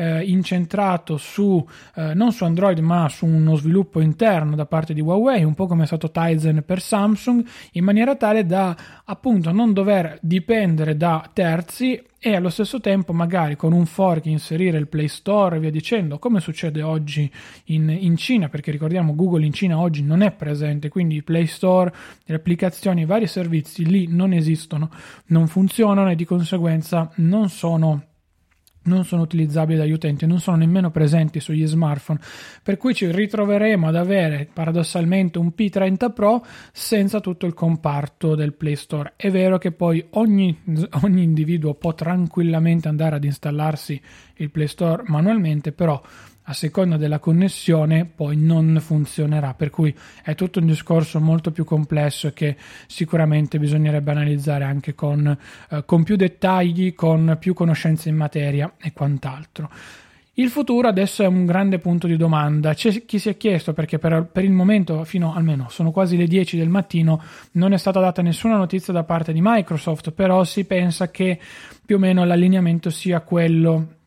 eh, 0.00 0.22
incentrato 0.24 1.18
su 1.18 1.62
eh, 1.94 2.14
non 2.14 2.32
su 2.32 2.44
Android 2.44 2.78
ma 2.78 3.06
su 3.10 3.26
uno 3.26 3.54
sviluppo 3.56 4.00
interno 4.00 4.56
da 4.56 4.64
parte 4.64 4.94
di 4.94 5.02
Huawei, 5.02 5.44
un 5.44 5.52
po' 5.52 5.66
come 5.66 5.82
è 5.82 5.86
stato 5.86 6.10
Tizen 6.10 6.62
per 6.64 6.80
Samsung, 6.80 7.44
in 7.72 7.84
maniera 7.84 8.16
tale 8.16 8.46
da 8.46 8.74
appunto 9.04 9.52
non 9.52 9.74
dover 9.74 10.18
dipendere 10.22 10.96
da 10.96 11.28
terzi 11.30 12.02
e 12.18 12.34
allo 12.34 12.48
stesso 12.48 12.80
tempo 12.80 13.12
magari 13.12 13.56
con 13.56 13.72
un 13.72 13.84
fork 13.84 14.26
inserire 14.26 14.78
il 14.78 14.88
Play 14.88 15.08
Store 15.08 15.56
e 15.56 15.60
via 15.60 15.70
dicendo, 15.70 16.18
come 16.18 16.40
succede 16.40 16.80
oggi 16.80 17.30
in, 17.64 17.90
in, 17.90 18.16
Cina, 18.16 18.48
perché 18.48 18.70
ricordiamo 18.70 19.14
Google 19.14 19.44
in 19.44 19.52
Cina 19.52 19.78
oggi 19.78 20.02
non 20.02 20.22
è 20.22 20.30
presente, 20.30 20.88
quindi 20.88 21.16
il 21.16 21.24
Play 21.24 21.46
Store, 21.46 21.92
le 22.24 22.34
applicazioni, 22.34 23.02
i 23.02 23.06
vari 23.06 23.26
servizi 23.26 23.84
lì 23.84 24.06
non 24.06 24.32
esistono, 24.32 24.90
non 25.26 25.46
funzionano 25.46 26.10
e 26.10 26.14
di 26.14 26.24
conseguenza 26.24 27.10
non 27.16 27.50
sono 27.50 28.04
non 28.82 29.04
sono 29.04 29.22
utilizzabili 29.22 29.78
dagli 29.78 29.92
utenti, 29.92 30.26
non 30.26 30.40
sono 30.40 30.56
nemmeno 30.56 30.90
presenti 30.90 31.40
sugli 31.40 31.66
smartphone, 31.66 32.20
per 32.62 32.76
cui 32.76 32.94
ci 32.94 33.10
ritroveremo 33.10 33.86
ad 33.86 33.96
avere 33.96 34.48
paradossalmente 34.52 35.38
un 35.38 35.52
P30 35.56 36.12
Pro 36.12 36.44
senza 36.72 37.20
tutto 37.20 37.46
il 37.46 37.54
comparto 37.54 38.34
del 38.34 38.54
Play 38.54 38.76
Store. 38.76 39.12
È 39.16 39.30
vero 39.30 39.58
che 39.58 39.72
poi 39.72 40.04
ogni, 40.10 40.56
ogni 41.02 41.22
individuo 41.22 41.74
può 41.74 41.94
tranquillamente 41.94 42.88
andare 42.88 43.16
ad 43.16 43.24
installarsi 43.24 44.00
il 44.36 44.50
Play 44.50 44.68
Store 44.68 45.02
manualmente, 45.06 45.72
però 45.72 46.00
a 46.50 46.52
seconda 46.52 46.96
della 46.96 47.20
connessione 47.20 48.04
poi 48.04 48.36
non 48.36 48.78
funzionerà, 48.80 49.54
per 49.54 49.70
cui 49.70 49.96
è 50.24 50.34
tutto 50.34 50.58
un 50.58 50.66
discorso 50.66 51.20
molto 51.20 51.52
più 51.52 51.64
complesso 51.64 52.32
che 52.32 52.56
sicuramente 52.88 53.60
bisognerebbe 53.60 54.10
analizzare 54.10 54.64
anche 54.64 54.96
con, 54.96 55.38
eh, 55.70 55.84
con 55.86 56.02
più 56.02 56.16
dettagli, 56.16 56.92
con 56.94 57.36
più 57.38 57.54
conoscenze 57.54 58.08
in 58.08 58.16
materia 58.16 58.74
e 58.80 58.92
quant'altro. 58.92 59.70
Il 60.34 60.48
futuro 60.48 60.88
adesso 60.88 61.22
è 61.22 61.26
un 61.26 61.44
grande 61.44 61.78
punto 61.78 62.08
di 62.08 62.16
domanda. 62.16 62.74
C'è 62.74 63.04
chi 63.04 63.20
si 63.20 63.28
è 63.28 63.36
chiesto 63.36 63.72
perché 63.72 63.98
per, 63.98 64.28
per, 64.32 64.42
il 64.42 64.50
momento, 64.50 65.04
fino 65.04 65.34
almeno 65.34 65.68
sono 65.68 65.92
quasi 65.92 66.16
le 66.16 66.26
10 66.26 66.56
del 66.56 66.68
mattino, 66.68 67.22
non 67.52 67.72
è 67.72 67.78
stata 67.78 68.00
data 68.00 68.22
nessuna 68.22 68.56
notizia 68.56 68.92
da 68.92 69.04
parte 69.04 69.32
di 69.32 69.40
Microsoft, 69.40 70.10
però 70.10 70.42
si 70.42 70.64
pensa 70.64 71.10
che 71.12 71.38
più 71.84 71.94
o 71.94 71.98
meno 72.00 72.24
l'allineamento 72.24 72.90
sia 72.90 73.20
quello 73.20 73.98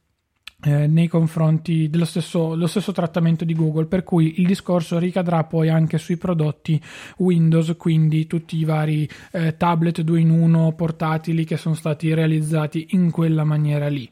eh, 0.65 0.87
nei 0.87 1.07
confronti 1.07 1.89
dello 1.89 2.05
stesso, 2.05 2.67
stesso, 2.67 2.91
trattamento 2.93 3.43
di 3.43 3.53
Google, 3.53 3.85
per 3.85 4.03
cui 4.03 4.39
il 4.39 4.47
discorso 4.47 4.97
ricadrà 4.97 5.43
poi 5.43 5.69
anche 5.69 5.97
sui 5.97 6.15
prodotti 6.15 6.81
Windows, 7.17 7.75
quindi 7.77 8.27
tutti 8.27 8.57
i 8.57 8.63
vari 8.63 9.07
eh, 9.31 9.57
tablet 9.57 10.01
2 10.01 10.19
in 10.21 10.29
1 10.29 10.73
portatili 10.73 11.43
che 11.43 11.57
sono 11.57 11.75
stati 11.75 12.13
realizzati 12.13 12.87
in 12.91 13.11
quella 13.11 13.43
maniera 13.43 13.89
lì. 13.89 14.09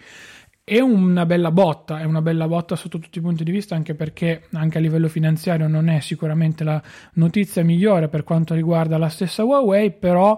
è 0.63 0.79
una 0.79 1.25
bella 1.25 1.51
botta, 1.51 2.00
è 2.00 2.03
una 2.03 2.22
bella 2.22 2.48
botta 2.48 2.75
sotto 2.75 3.00
tutti 3.00 3.20
i 3.20 3.22
punti 3.22 3.43
di 3.43 3.51
vista, 3.51 3.75
anche 3.75 3.96
perché 3.96 4.43
anche 4.51 4.77
a 4.77 4.81
livello 4.81 5.08
finanziario 5.08 5.67
non 5.67 5.88
è 5.88 6.01
sicuramente 6.01 6.63
la 6.63 6.81
notizia 7.13 7.63
migliore 7.63 8.10
per 8.10 8.24
quanto 8.24 8.53
riguarda 8.53 8.98
la 8.98 9.10
stessa 9.10 9.43
Huawei, 9.43 9.91
però 9.91 10.38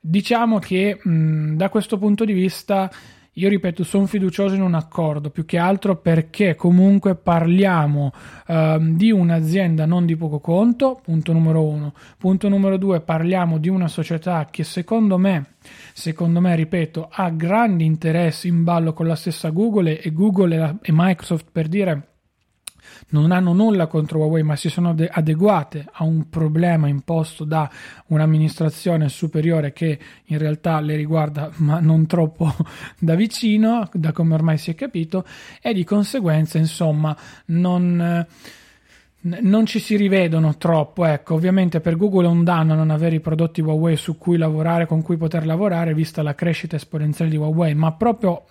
diciamo 0.00 0.58
che 0.58 1.00
mh, 1.02 1.56
da 1.56 1.68
questo 1.68 1.98
punto 1.98 2.24
di 2.24 2.32
vista 2.32 2.90
io 3.38 3.48
ripeto, 3.48 3.84
sono 3.84 4.06
fiducioso 4.06 4.56
in 4.56 4.62
un 4.62 4.74
accordo, 4.74 5.30
più 5.30 5.44
che 5.44 5.58
altro 5.58 5.96
perché 5.96 6.56
comunque 6.56 7.14
parliamo 7.14 8.12
uh, 8.48 8.94
di 8.94 9.12
un'azienda 9.12 9.86
non 9.86 10.06
di 10.06 10.16
poco 10.16 10.40
conto, 10.40 11.00
punto 11.02 11.32
numero 11.32 11.62
uno. 11.62 11.94
Punto 12.18 12.48
numero 12.48 12.76
due, 12.76 13.00
parliamo 13.00 13.58
di 13.58 13.68
una 13.68 13.86
società 13.86 14.48
che 14.50 14.64
secondo 14.64 15.18
me, 15.18 15.54
secondo 15.92 16.40
me, 16.40 16.56
ripeto, 16.56 17.08
ha 17.10 17.30
grandi 17.30 17.84
interessi 17.84 18.48
in 18.48 18.64
ballo 18.64 18.92
con 18.92 19.06
la 19.06 19.14
stessa 19.14 19.50
Google 19.50 20.00
e 20.00 20.12
Google 20.12 20.54
e, 20.54 20.58
la, 20.58 20.76
e 20.82 20.90
Microsoft 20.92 21.46
per 21.52 21.68
dire 21.68 22.17
non 23.10 23.30
hanno 23.32 23.52
nulla 23.52 23.86
contro 23.86 24.18
Huawei, 24.18 24.42
ma 24.42 24.56
si 24.56 24.68
sono 24.68 24.94
adeguate 25.10 25.86
a 25.90 26.04
un 26.04 26.28
problema 26.28 26.88
imposto 26.88 27.44
da 27.44 27.70
un'amministrazione 28.06 29.08
superiore 29.08 29.72
che 29.72 29.98
in 30.26 30.38
realtà 30.38 30.80
le 30.80 30.96
riguarda, 30.96 31.50
ma 31.56 31.80
non 31.80 32.06
troppo 32.06 32.54
da 32.98 33.14
vicino, 33.14 33.88
da 33.92 34.12
come 34.12 34.34
ormai 34.34 34.58
si 34.58 34.70
è 34.70 34.74
capito, 34.74 35.24
e 35.62 35.72
di 35.72 35.84
conseguenza, 35.84 36.58
insomma, 36.58 37.16
non 37.46 38.26
non 39.20 39.66
ci 39.66 39.80
si 39.80 39.96
rivedono 39.96 40.56
troppo. 40.56 41.04
Ecco, 41.04 41.34
ovviamente 41.34 41.80
per 41.80 41.96
Google 41.96 42.26
è 42.26 42.30
un 42.30 42.44
danno 42.44 42.74
non 42.74 42.90
avere 42.90 43.16
i 43.16 43.20
prodotti 43.20 43.60
Huawei 43.60 43.96
su 43.96 44.16
cui 44.16 44.36
lavorare, 44.36 44.86
con 44.86 45.02
cui 45.02 45.16
poter 45.16 45.44
lavorare, 45.44 45.92
vista 45.92 46.22
la 46.22 46.34
crescita 46.34 46.76
esponenziale 46.76 47.30
di 47.30 47.36
Huawei, 47.36 47.74
ma 47.74 47.92
proprio 47.92 48.44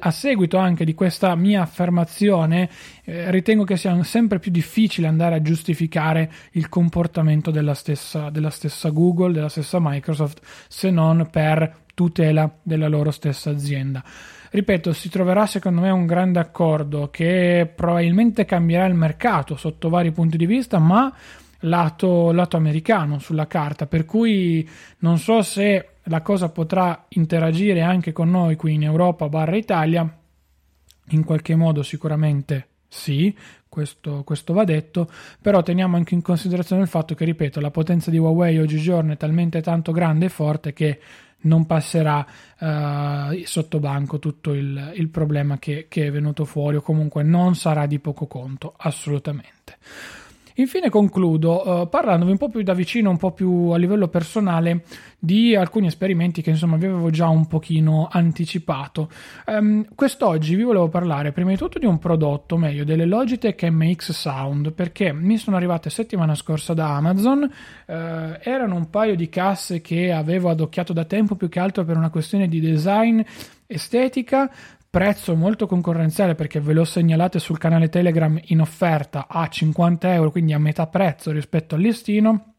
a, 0.00 0.10
seguito 0.10 0.58
anche 0.58 0.84
di 0.84 0.94
questa 0.94 1.34
mia 1.36 1.62
affermazione, 1.62 2.68
eh, 3.04 3.30
ritengo 3.30 3.64
che 3.64 3.76
sia 3.76 4.02
sempre 4.02 4.40
più 4.40 4.50
difficile 4.50 5.06
andare 5.06 5.36
a 5.36 5.42
giustificare 5.42 6.30
il 6.52 6.68
comportamento 6.68 7.50
della 7.50 7.74
stessa, 7.74 8.30
della 8.30 8.50
stessa 8.50 8.88
Google, 8.88 9.32
della 9.32 9.48
stessa 9.48 9.78
Microsoft, 9.80 10.40
se 10.68 10.90
non 10.90 11.28
per 11.30 11.82
tutela 11.94 12.52
della 12.62 12.88
loro 12.88 13.12
stessa 13.12 13.50
azienda. 13.50 14.02
Ripeto, 14.50 14.92
si 14.92 15.08
troverà 15.08 15.46
secondo 15.46 15.80
me 15.80 15.90
un 15.90 16.06
grande 16.06 16.38
accordo 16.38 17.08
che 17.10 17.70
probabilmente 17.72 18.44
cambierà 18.44 18.86
il 18.86 18.94
mercato 18.94 19.56
sotto 19.56 19.88
vari 19.88 20.12
punti 20.12 20.36
di 20.36 20.46
vista, 20.46 20.78
ma 20.78 21.12
lato, 21.60 22.32
lato 22.32 22.56
americano 22.56 23.18
sulla 23.18 23.46
carta, 23.46 23.86
per 23.86 24.04
cui 24.04 24.68
non 24.98 25.18
so 25.18 25.42
se 25.42 25.93
la 26.04 26.22
cosa 26.22 26.48
potrà 26.50 27.06
interagire 27.08 27.82
anche 27.82 28.12
con 28.12 28.30
noi 28.30 28.56
qui 28.56 28.74
in 28.74 28.82
Europa 28.82 29.28
barra 29.28 29.56
Italia, 29.56 30.18
in 31.08 31.24
qualche 31.24 31.54
modo 31.54 31.82
sicuramente 31.82 32.68
sì, 32.88 33.36
questo, 33.68 34.22
questo, 34.22 34.52
va 34.52 34.64
detto, 34.64 35.10
però 35.40 35.62
teniamo 35.62 35.96
anche 35.96 36.14
in 36.14 36.22
considerazione 36.22 36.82
il 36.82 36.88
fatto 36.88 37.14
che, 37.14 37.24
ripeto, 37.24 37.60
la 37.60 37.70
potenza 37.70 38.10
di 38.10 38.18
Huawei 38.18 38.58
oggigiorno 38.58 39.12
è 39.12 39.16
talmente 39.16 39.60
tanto 39.62 39.90
grande 39.90 40.26
e 40.26 40.28
forte 40.28 40.72
che 40.72 41.00
non 41.44 41.66
passerà 41.66 42.24
uh, 42.58 43.42
sotto 43.44 43.80
banco 43.80 44.18
tutto 44.18 44.54
il, 44.54 44.92
il 44.94 45.08
problema 45.08 45.58
che, 45.58 45.86
che 45.88 46.06
è 46.06 46.10
venuto 46.10 46.44
fuori 46.44 46.76
o 46.76 46.80
comunque 46.80 47.22
non 47.22 47.54
sarà 47.56 47.86
di 47.86 47.98
poco 47.98 48.26
conto, 48.26 48.74
assolutamente. 48.76 49.78
Infine 50.54 50.88
concludo 50.88 51.82
uh, 51.82 51.88
parlandovi 51.88 52.30
un 52.30 52.36
po' 52.36 52.48
più 52.48 52.62
da 52.62 52.74
vicino, 52.74 53.10
un 53.10 53.16
po' 53.16 53.32
più 53.32 53.70
a 53.70 53.76
livello 53.76 54.06
personale 54.06 54.84
di 55.18 55.56
alcuni 55.56 55.88
esperimenti 55.88 56.42
che 56.42 56.50
insomma 56.50 56.76
vi 56.76 56.84
avevo 56.84 57.10
già 57.10 57.28
un 57.28 57.46
pochino 57.46 58.08
anticipato. 58.10 59.10
Um, 59.46 59.84
quest'oggi 59.96 60.54
vi 60.54 60.62
volevo 60.62 60.88
parlare 60.88 61.32
prima 61.32 61.50
di 61.50 61.56
tutto 61.56 61.80
di 61.80 61.86
un 61.86 61.98
prodotto, 61.98 62.56
meglio 62.56 62.84
delle 62.84 63.04
Logitech 63.04 63.64
MX 63.64 64.12
Sound, 64.12 64.72
perché 64.72 65.12
mi 65.12 65.38
sono 65.38 65.56
arrivate 65.56 65.90
settimana 65.90 66.36
scorsa 66.36 66.72
da 66.72 66.94
Amazon, 66.94 67.42
uh, 67.42 67.92
erano 68.40 68.76
un 68.76 68.90
paio 68.90 69.16
di 69.16 69.28
casse 69.28 69.80
che 69.80 70.12
avevo 70.12 70.50
adocchiato 70.50 70.92
da 70.92 71.04
tempo 71.04 71.34
più 71.34 71.48
che 71.48 71.58
altro 71.58 71.84
per 71.84 71.96
una 71.96 72.10
questione 72.10 72.46
di 72.46 72.60
design 72.60 73.20
estetica 73.66 74.48
prezzo 74.94 75.34
molto 75.34 75.66
concorrenziale 75.66 76.36
perché 76.36 76.60
ve 76.60 76.72
l'ho 76.72 76.84
segnalate 76.84 77.40
sul 77.40 77.58
canale 77.58 77.88
Telegram 77.88 78.38
in 78.44 78.60
offerta 78.60 79.26
a 79.28 79.48
50 79.48 80.14
euro, 80.14 80.30
quindi 80.30 80.52
a 80.52 80.58
metà 80.60 80.86
prezzo 80.86 81.32
rispetto 81.32 81.74
al 81.74 81.80
listino 81.80 82.53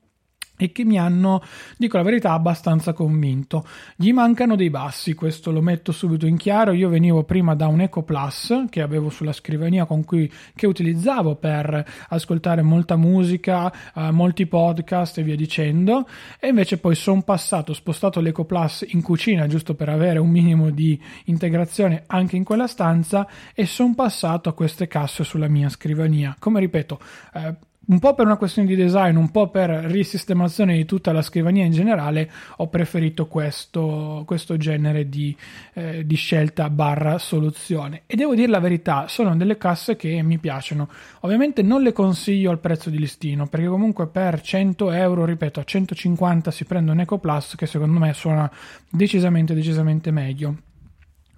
e 0.58 0.72
che 0.72 0.86
mi 0.86 0.98
hanno, 0.98 1.42
dico 1.78 1.98
la 1.98 2.04
verità, 2.04 2.32
abbastanza 2.32 2.94
convinto. 2.94 3.66
Gli 3.96 4.12
mancano 4.12 4.56
dei 4.56 4.70
bassi, 4.70 5.14
questo 5.14 5.52
lo 5.52 5.62
metto 5.62 5.92
subito 5.92 6.26
in 6.26 6.38
chiaro. 6.38 6.72
Io 6.72 6.90
venivo 6.90 7.24
prima 7.24 7.56
da 7.56 7.68
un 7.68 7.82
Eco 7.82 8.04
Plus 8.04 8.66
che 8.70 8.82
avevo 8.82 9.10
sulla 9.10 9.34
scrivania 9.34 9.86
con 9.86 10.04
cui 10.04 10.32
che 10.56 10.68
utilizzavo 10.68 11.36
per 11.36 11.86
ascoltare 12.10 12.62
molta 12.62 12.96
musica, 12.96 13.72
eh, 13.94 14.12
molti 14.12 14.46
podcast 14.46 15.18
e 15.18 15.24
via 15.24 15.36
dicendo, 15.36 16.08
e 16.40 16.50
invece 16.50 16.78
poi 16.78 16.96
sono 16.96 17.22
passato, 17.22 17.72
ho 17.72 17.76
spostato 17.76 18.20
l'Eco 18.20 18.46
Plus 18.46 18.86
in 18.90 19.02
cucina 19.02 19.48
giusto 19.48 19.76
per 19.76 19.90
avere 19.90 20.20
un 20.20 20.30
minimo 20.30 20.70
di 20.70 21.00
integrazione 21.26 22.04
anche 22.08 22.36
in 22.36 22.44
quella 22.44 22.68
stanza 22.68 23.28
e 23.54 23.66
sono 23.66 23.94
passato 23.96 24.50
a 24.50 24.54
queste 24.54 24.88
casse 24.88 25.24
sulla 25.24 25.48
mia 25.48 25.70
scrivania. 25.70 26.36
Come 26.40 26.60
ripeto, 26.60 27.00
eh, 27.34 27.56
un 27.88 28.00
po' 28.00 28.16
per 28.16 28.26
una 28.26 28.38
questione 28.38 28.68
di 28.68 28.76
design, 28.76 29.16
un 29.16 29.30
po' 29.30 29.50
per 29.50 29.70
risistemazione 29.70 30.76
di 30.76 30.86
tutta 30.86 31.12
la 31.12 31.22
scrivania 31.22 31.66
in 31.66 31.72
generale, 31.72 32.32
ho 32.58 32.68
preferito 32.68 33.28
questo, 33.28 34.24
questo 34.26 34.58
genere 34.58 35.08
di, 35.08 35.36
eh, 35.74 36.06
di, 36.06 36.16
scelta 36.16 36.70
barra 36.70 37.18
soluzione. 37.20 38.04
E 38.08 38.16
devo 38.16 38.34
dire 38.34 38.48
la 38.48 38.60
verità, 38.60 39.08
sono 39.08 39.36
delle 39.36 39.58
casse 39.58 39.96
che 39.96 40.22
mi 40.24 40.40
piacciono. 40.40 40.90
Ovviamente 41.22 41.62
non 41.62 41.82
le 41.82 41.92
consiglio 41.92 42.50
al 42.50 42.60
prezzo 42.60 42.90
di 42.90 42.98
listino, 42.98 43.48
perché 43.48 43.68
comunque 43.68 44.08
per 44.08 44.42
100 44.42 44.92
euro, 44.92 45.26
ripeto, 45.26 45.60
a 45.60 45.64
150 45.64 46.52
si 46.52 46.66
prende 46.66 46.92
un 46.92 47.00
Eco 47.00 47.20
Plus 47.20 47.56
che 47.56 47.68
secondo 47.68 48.00
me 48.00 48.14
suona 48.14 48.50
decisamente, 48.90 49.54
decisamente 49.54 50.12
meglio. 50.12 50.56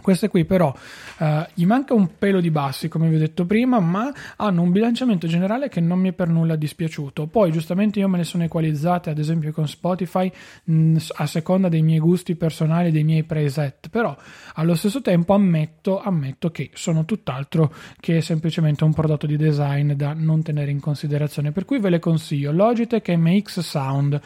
Queste 0.07 0.29
qui 0.29 0.45
però 0.45 0.73
uh, 1.17 1.25
gli 1.53 1.65
manca 1.65 1.93
un 1.93 2.17
pelo 2.17 2.39
di 2.39 2.49
bassi, 2.49 2.87
come 2.87 3.09
vi 3.09 3.15
ho 3.15 3.19
detto 3.19 3.45
prima, 3.45 3.81
ma 3.81 4.09
hanno 4.37 4.61
un 4.61 4.71
bilanciamento 4.71 5.27
generale 5.27 5.67
che 5.67 5.81
non 5.81 5.99
mi 5.99 6.07
è 6.07 6.13
per 6.13 6.29
nulla 6.29 6.55
dispiaciuto. 6.55 7.27
Poi 7.27 7.51
giustamente 7.51 7.99
io 7.99 8.07
me 8.07 8.15
le 8.15 8.23
sono 8.23 8.45
equalizzate, 8.45 9.09
ad 9.09 9.17
esempio 9.17 9.51
con 9.51 9.67
Spotify, 9.67 10.31
mh, 10.63 10.95
a 11.15 11.25
seconda 11.25 11.67
dei 11.67 11.81
miei 11.81 11.99
gusti 11.99 12.37
personali, 12.37 12.89
dei 12.89 13.03
miei 13.03 13.25
preset, 13.25 13.89
però 13.89 14.15
allo 14.53 14.75
stesso 14.75 15.01
tempo 15.01 15.33
ammetto, 15.33 15.99
ammetto 15.99 16.51
che 16.51 16.69
sono 16.73 17.03
tutt'altro 17.03 17.73
che 17.99 18.21
semplicemente 18.21 18.85
un 18.85 18.93
prodotto 18.93 19.25
di 19.25 19.35
design 19.35 19.91
da 19.91 20.13
non 20.13 20.41
tenere 20.41 20.71
in 20.71 20.79
considerazione. 20.79 21.51
Per 21.51 21.65
cui 21.65 21.79
ve 21.79 21.89
le 21.89 21.99
consiglio 21.99 22.53
Logitech 22.53 23.09
MX 23.09 23.59
Sound 23.59 24.21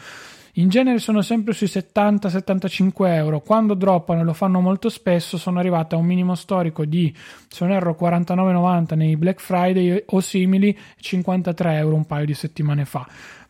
in 0.56 0.68
genere 0.68 0.98
sono 0.98 1.22
sempre 1.22 1.54
sui 1.54 1.66
70-75 1.66 3.06
euro. 3.06 3.40
Quando 3.40 3.72
droppano 3.72 4.20
e 4.20 4.24
lo 4.24 4.34
fanno 4.34 4.60
molto 4.60 4.90
spesso, 4.90 5.38
sono 5.38 5.58
arrivate 5.58 5.94
a 5.94 5.98
un 5.98 6.04
minimo 6.04 6.34
storico 6.34 6.84
di, 6.84 7.14
se 7.48 7.64
non 7.64 7.74
erro, 7.74 7.96
49,90 7.98 8.94
nei 8.94 9.16
Black 9.16 9.40
Friday 9.40 10.04
o 10.06 10.20
simili, 10.20 10.76
53 10.98 11.76
euro 11.76 11.96
un 11.96 12.04
paio 12.04 12.26
di 12.26 12.34
settimane 12.34 12.84
fa. 12.84 13.08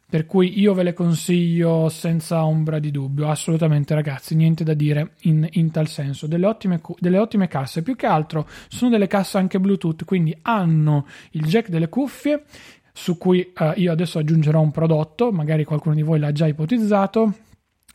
Per 0.08 0.26
cui 0.26 0.60
io 0.60 0.74
ve 0.74 0.82
le 0.82 0.92
consiglio 0.92 1.88
senza 1.88 2.44
ombra 2.44 2.78
di 2.78 2.90
dubbio, 2.90 3.28
assolutamente 3.28 3.94
ragazzi, 3.94 4.36
niente 4.36 4.62
da 4.62 4.74
dire 4.74 5.14
in, 5.22 5.48
in 5.52 5.70
tal 5.70 5.88
senso. 5.88 6.26
Delle 6.26 6.46
ottime, 6.46 6.80
delle 6.98 7.18
ottime 7.18 7.48
casse, 7.48 7.82
più 7.82 7.96
che 7.96 8.06
altro 8.06 8.46
sono 8.68 8.90
delle 8.90 9.06
casse 9.06 9.38
anche 9.38 9.58
Bluetooth, 9.58 10.04
quindi 10.04 10.36
hanno 10.42 11.06
il 11.30 11.46
jack 11.46 11.68
delle 11.70 11.88
cuffie 11.88 12.44
su 12.92 13.16
cui 13.18 13.52
eh, 13.52 13.72
io 13.76 13.90
adesso 13.90 14.18
aggiungerò 14.18 14.60
un 14.60 14.70
prodotto, 14.70 15.32
magari 15.32 15.64
qualcuno 15.64 15.94
di 15.94 16.02
voi 16.02 16.18
l'ha 16.18 16.32
già 16.32 16.46
ipotizzato, 16.46 17.32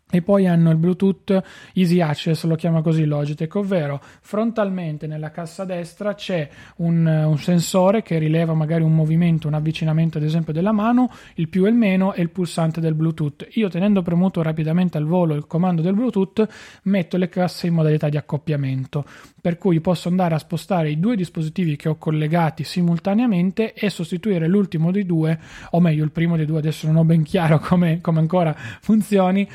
e 0.10 0.22
poi 0.22 0.48
hanno 0.48 0.72
il 0.72 0.78
Bluetooth 0.78 1.44
Easy 1.74 2.00
Access, 2.00 2.46
lo 2.46 2.56
chiama 2.56 2.82
così 2.82 3.04
Logitech, 3.04 3.54
ovvero 3.56 4.02
frontalmente 4.22 5.06
nella 5.06 5.32
cassa 5.32 5.66
destra 5.66 6.14
c'è 6.16 6.48
un, 6.78 7.06
un, 7.06 7.38
sensore 7.38 8.02
che 8.04 8.18
rileva 8.18 8.54
magari 8.54 8.84
un 8.84 8.96
movimento, 8.96 9.48
un 9.48 9.54
avvicinamento 9.54 10.18
ad 10.18 10.24
esempio 10.24 10.54
della 10.54 10.72
mano, 10.72 11.12
il 11.36 11.50
più 11.50 11.66
e 11.66 11.70
il 11.70 11.76
meno 11.76 12.14
e 12.14 12.22
il 12.22 12.30
pulsante 12.30 12.80
del 12.80 12.94
Bluetooth. 12.94 13.48
Io 13.54 13.68
tenendo 13.68 14.02
premuto 14.02 14.42
rapidamente 14.42 14.98
al 14.98 15.06
volo 15.06 15.36
il 15.36 15.46
comando 15.46 15.82
del 15.82 15.94
Bluetooth 15.94 16.48
metto 16.84 17.18
le 17.18 17.28
casse 17.28 17.68
in 17.68 17.74
modalità 17.74 18.08
di 18.08 18.16
accoppiamento, 18.16 19.04
per 19.42 19.58
cui 19.58 19.82
posso 19.82 20.08
andare 20.08 20.36
a 20.36 20.40
spostare 20.40 20.90
i 20.90 21.00
due 21.00 21.18
dispositivi 21.18 21.76
che 21.76 21.90
ho 21.90 21.98
collegati 21.98 22.64
simultaneamente 22.64 23.74
e 23.74 23.90
sostituire 23.90 24.48
l'ultimo 24.48 24.92
dei 24.92 25.06
due, 25.06 25.38
o 25.72 25.82
meglio 25.82 26.06
il 26.06 26.12
primo 26.12 26.38
dei 26.38 26.46
due, 26.46 26.60
adesso 26.60 26.88
non 26.88 26.96
ho 26.96 27.04
ben 27.04 27.24
chiaro 27.24 27.60
come, 27.60 28.00
come 28.00 28.20
ancora 28.20 28.56
funzioni, 28.56 29.48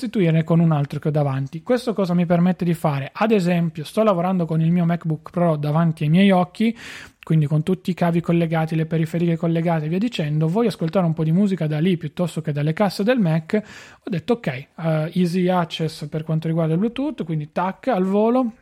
sostituirne 0.00 0.44
con 0.44 0.60
un 0.60 0.72
altro 0.72 0.98
che 0.98 1.08
ho 1.08 1.10
davanti. 1.10 1.62
Questo 1.62 1.92
cosa 1.92 2.14
mi 2.14 2.24
permette 2.24 2.64
di 2.64 2.72
fare? 2.72 3.10
Ad 3.12 3.32
esempio, 3.32 3.84
sto 3.84 4.02
lavorando 4.02 4.46
con 4.46 4.62
il 4.62 4.72
mio 4.72 4.86
MacBook 4.86 5.30
Pro 5.30 5.56
davanti 5.56 6.04
ai 6.04 6.08
miei 6.08 6.30
occhi, 6.30 6.74
quindi 7.22 7.46
con 7.46 7.62
tutti 7.62 7.90
i 7.90 7.94
cavi 7.94 8.22
collegati, 8.22 8.76
le 8.76 8.86
periferiche 8.86 9.36
collegate 9.36 9.84
e 9.84 9.88
via 9.88 9.98
dicendo, 9.98 10.48
voglio 10.48 10.68
ascoltare 10.68 11.04
un 11.04 11.12
po' 11.12 11.22
di 11.22 11.32
musica 11.32 11.66
da 11.66 11.78
lì 11.78 11.98
piuttosto 11.98 12.40
che 12.40 12.52
dalle 12.52 12.72
casse 12.72 13.04
del 13.04 13.18
Mac, 13.18 13.62
ho 14.02 14.08
detto 14.08 14.34
ok, 14.34 14.68
uh, 14.76 14.82
easy 15.12 15.48
access 15.48 16.08
per 16.08 16.24
quanto 16.24 16.48
riguarda 16.48 16.72
il 16.72 16.78
Bluetooth, 16.78 17.22
quindi 17.24 17.52
tac 17.52 17.88
al 17.88 18.04
volo, 18.04 18.52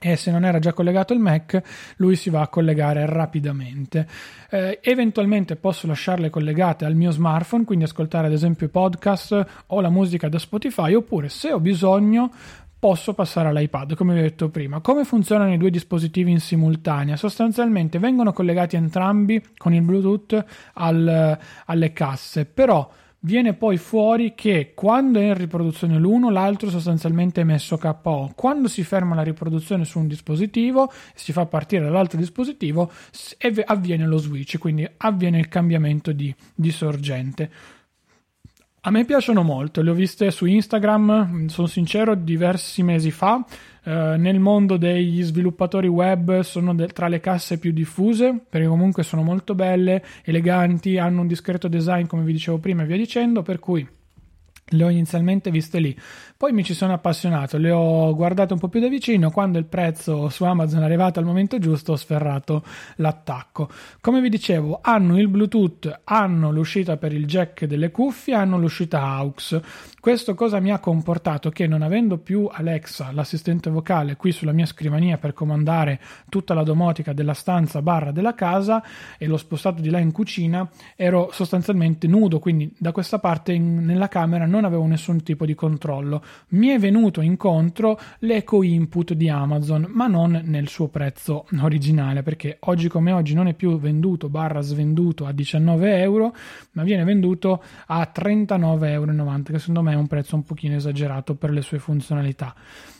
e 0.00 0.16
se 0.16 0.30
non 0.30 0.44
era 0.44 0.58
già 0.58 0.72
collegato 0.72 1.12
il 1.12 1.18
Mac 1.18 1.60
lui 1.96 2.14
si 2.16 2.30
va 2.30 2.42
a 2.42 2.48
collegare 2.48 3.04
rapidamente. 3.06 4.06
Eh, 4.50 4.78
eventualmente 4.82 5.56
posso 5.56 5.86
lasciarle 5.86 6.30
collegate 6.30 6.84
al 6.84 6.94
mio 6.94 7.10
smartphone 7.10 7.64
quindi 7.64 7.84
ascoltare 7.84 8.28
ad 8.28 8.32
esempio 8.32 8.68
podcast 8.68 9.46
o 9.66 9.80
la 9.80 9.90
musica 9.90 10.28
da 10.28 10.38
Spotify 10.38 10.94
oppure 10.94 11.28
se 11.28 11.52
ho 11.52 11.60
bisogno 11.60 12.30
posso 12.78 13.12
passare 13.12 13.48
all'iPad 13.48 13.94
come 13.94 14.14
vi 14.14 14.20
ho 14.20 14.22
detto 14.22 14.50
prima. 14.50 14.80
Come 14.80 15.04
funzionano 15.04 15.52
i 15.52 15.58
due 15.58 15.70
dispositivi 15.70 16.30
in 16.30 16.40
simultanea? 16.40 17.16
Sostanzialmente 17.16 17.98
vengono 17.98 18.32
collegati 18.32 18.76
entrambi 18.76 19.42
con 19.56 19.74
il 19.74 19.82
Bluetooth 19.82 20.44
al, 20.74 21.38
alle 21.64 21.92
casse 21.92 22.44
però 22.44 22.88
viene 23.20 23.54
poi 23.54 23.76
fuori 23.76 24.34
che 24.34 24.72
quando 24.74 25.18
è 25.18 25.24
in 25.24 25.34
riproduzione 25.34 25.98
l'uno, 25.98 26.30
l'altro 26.30 26.70
sostanzialmente 26.70 27.40
è 27.40 27.44
messo 27.44 27.76
KO. 27.76 28.32
Quando 28.34 28.68
si 28.68 28.82
ferma 28.84 29.14
la 29.14 29.22
riproduzione 29.22 29.84
su 29.84 29.98
un 29.98 30.06
dispositivo, 30.06 30.90
si 31.14 31.32
fa 31.32 31.46
partire 31.46 31.84
dall'altro 31.84 32.18
dispositivo, 32.18 32.90
avviene 33.64 34.06
lo 34.06 34.18
switch, 34.18 34.58
quindi 34.58 34.88
avviene 34.98 35.38
il 35.38 35.48
cambiamento 35.48 36.12
di, 36.12 36.34
di 36.54 36.70
sorgente. 36.70 37.50
A 38.80 38.90
me 38.90 39.04
piacciono 39.04 39.42
molto, 39.42 39.82
le 39.82 39.90
ho 39.90 39.94
viste 39.94 40.30
su 40.30 40.46
Instagram, 40.46 41.48
sono 41.48 41.66
sincero, 41.66 42.14
diversi 42.14 42.82
mesi 42.84 43.10
fa. 43.10 43.44
Eh, 43.82 44.14
nel 44.16 44.38
mondo 44.38 44.76
degli 44.76 45.22
sviluppatori 45.22 45.88
web 45.88 46.40
sono 46.40 46.74
de- 46.74 46.86
tra 46.86 47.08
le 47.08 47.18
casse 47.18 47.58
più 47.58 47.72
diffuse, 47.72 48.40
perché 48.48 48.68
comunque 48.68 49.02
sono 49.02 49.22
molto 49.22 49.54
belle, 49.54 50.04
eleganti, 50.24 50.96
hanno 50.96 51.22
un 51.22 51.26
discreto 51.26 51.66
design, 51.66 52.06
come 52.06 52.22
vi 52.22 52.32
dicevo 52.32 52.58
prima, 52.58 52.82
e 52.82 52.86
via 52.86 52.96
dicendo, 52.96 53.42
per 53.42 53.58
cui 53.58 53.86
le 54.70 54.84
ho 54.84 54.88
inizialmente 54.88 55.50
viste 55.50 55.78
lì. 55.78 55.96
Poi 56.36 56.52
mi 56.52 56.62
ci 56.62 56.74
sono 56.74 56.92
appassionato, 56.92 57.58
le 57.58 57.70
ho 57.70 58.14
guardate 58.14 58.52
un 58.52 58.58
po' 58.58 58.68
più 58.68 58.80
da 58.80 58.88
vicino. 58.88 59.30
Quando 59.30 59.58
il 59.58 59.64
prezzo 59.64 60.28
su 60.28 60.44
Amazon 60.44 60.82
è 60.82 60.84
arrivato 60.84 61.18
al 61.18 61.24
momento 61.24 61.58
giusto, 61.58 61.92
ho 61.92 61.96
sferrato 61.96 62.62
l'attacco. 62.96 63.68
Come 64.00 64.20
vi 64.20 64.28
dicevo, 64.28 64.78
hanno 64.82 65.18
il 65.18 65.28
Bluetooth, 65.28 66.02
hanno 66.04 66.52
l'uscita 66.52 66.96
per 66.96 67.12
il 67.12 67.26
jack 67.26 67.64
delle 67.64 67.90
cuffie, 67.90 68.34
hanno 68.34 68.58
l'uscita 68.58 69.02
AUX. 69.02 69.60
Questo 70.00 70.34
cosa 70.34 70.60
mi 70.60 70.70
ha 70.70 70.78
comportato? 70.78 71.50
Che 71.50 71.66
non 71.66 71.82
avendo 71.82 72.18
più 72.18 72.48
Alexa, 72.50 73.10
l'assistente 73.12 73.68
vocale, 73.68 74.16
qui 74.16 74.30
sulla 74.30 74.52
mia 74.52 74.66
scrivania 74.66 75.18
per 75.18 75.32
comandare 75.32 76.00
tutta 76.28 76.54
la 76.54 76.62
domotica 76.62 77.12
della 77.12 77.34
stanza 77.34 77.82
barra 77.82 78.12
della 78.12 78.34
casa 78.34 78.82
e 79.18 79.26
l'ho 79.26 79.36
spostato 79.36 79.82
di 79.82 79.90
là 79.90 79.98
in 79.98 80.12
cucina, 80.12 80.68
ero 80.94 81.30
sostanzialmente 81.32 82.06
nudo, 82.06 82.38
quindi 82.38 82.72
da 82.78 82.92
questa 82.92 83.18
parte 83.18 83.52
in, 83.52 83.84
nella 83.84 84.08
camera 84.08 84.46
non 84.46 84.64
avevo 84.64 84.86
nessun 84.86 85.22
tipo 85.22 85.44
di 85.44 85.54
controllo 85.54 86.22
mi 86.48 86.68
è 86.68 86.78
venuto 86.78 87.20
incontro 87.20 87.98
l'eco 88.20 88.62
input 88.62 89.14
di 89.14 89.28
Amazon, 89.28 89.86
ma 89.88 90.06
non 90.06 90.42
nel 90.44 90.68
suo 90.68 90.88
prezzo 90.88 91.46
originale, 91.60 92.22
perché 92.22 92.58
oggi 92.60 92.88
come 92.88 93.12
oggi 93.12 93.34
non 93.34 93.48
è 93.48 93.54
più 93.54 93.78
venduto 93.78 94.28
barra 94.28 94.60
svenduto 94.60 95.26
a 95.26 95.32
19 95.32 96.00
euro, 96.00 96.34
ma 96.72 96.82
viene 96.82 97.04
venduto 97.04 97.62
a 97.86 98.10
39,90 98.14 98.86
euro, 98.86 99.42
che 99.42 99.58
secondo 99.58 99.82
me 99.82 99.87
è 99.90 99.94
un 99.94 100.06
prezzo 100.06 100.36
un 100.36 100.42
pochino 100.42 100.74
esagerato 100.74 101.34
per 101.34 101.50
le 101.50 101.62
sue 101.62 101.78
funzionalità. 101.78 102.54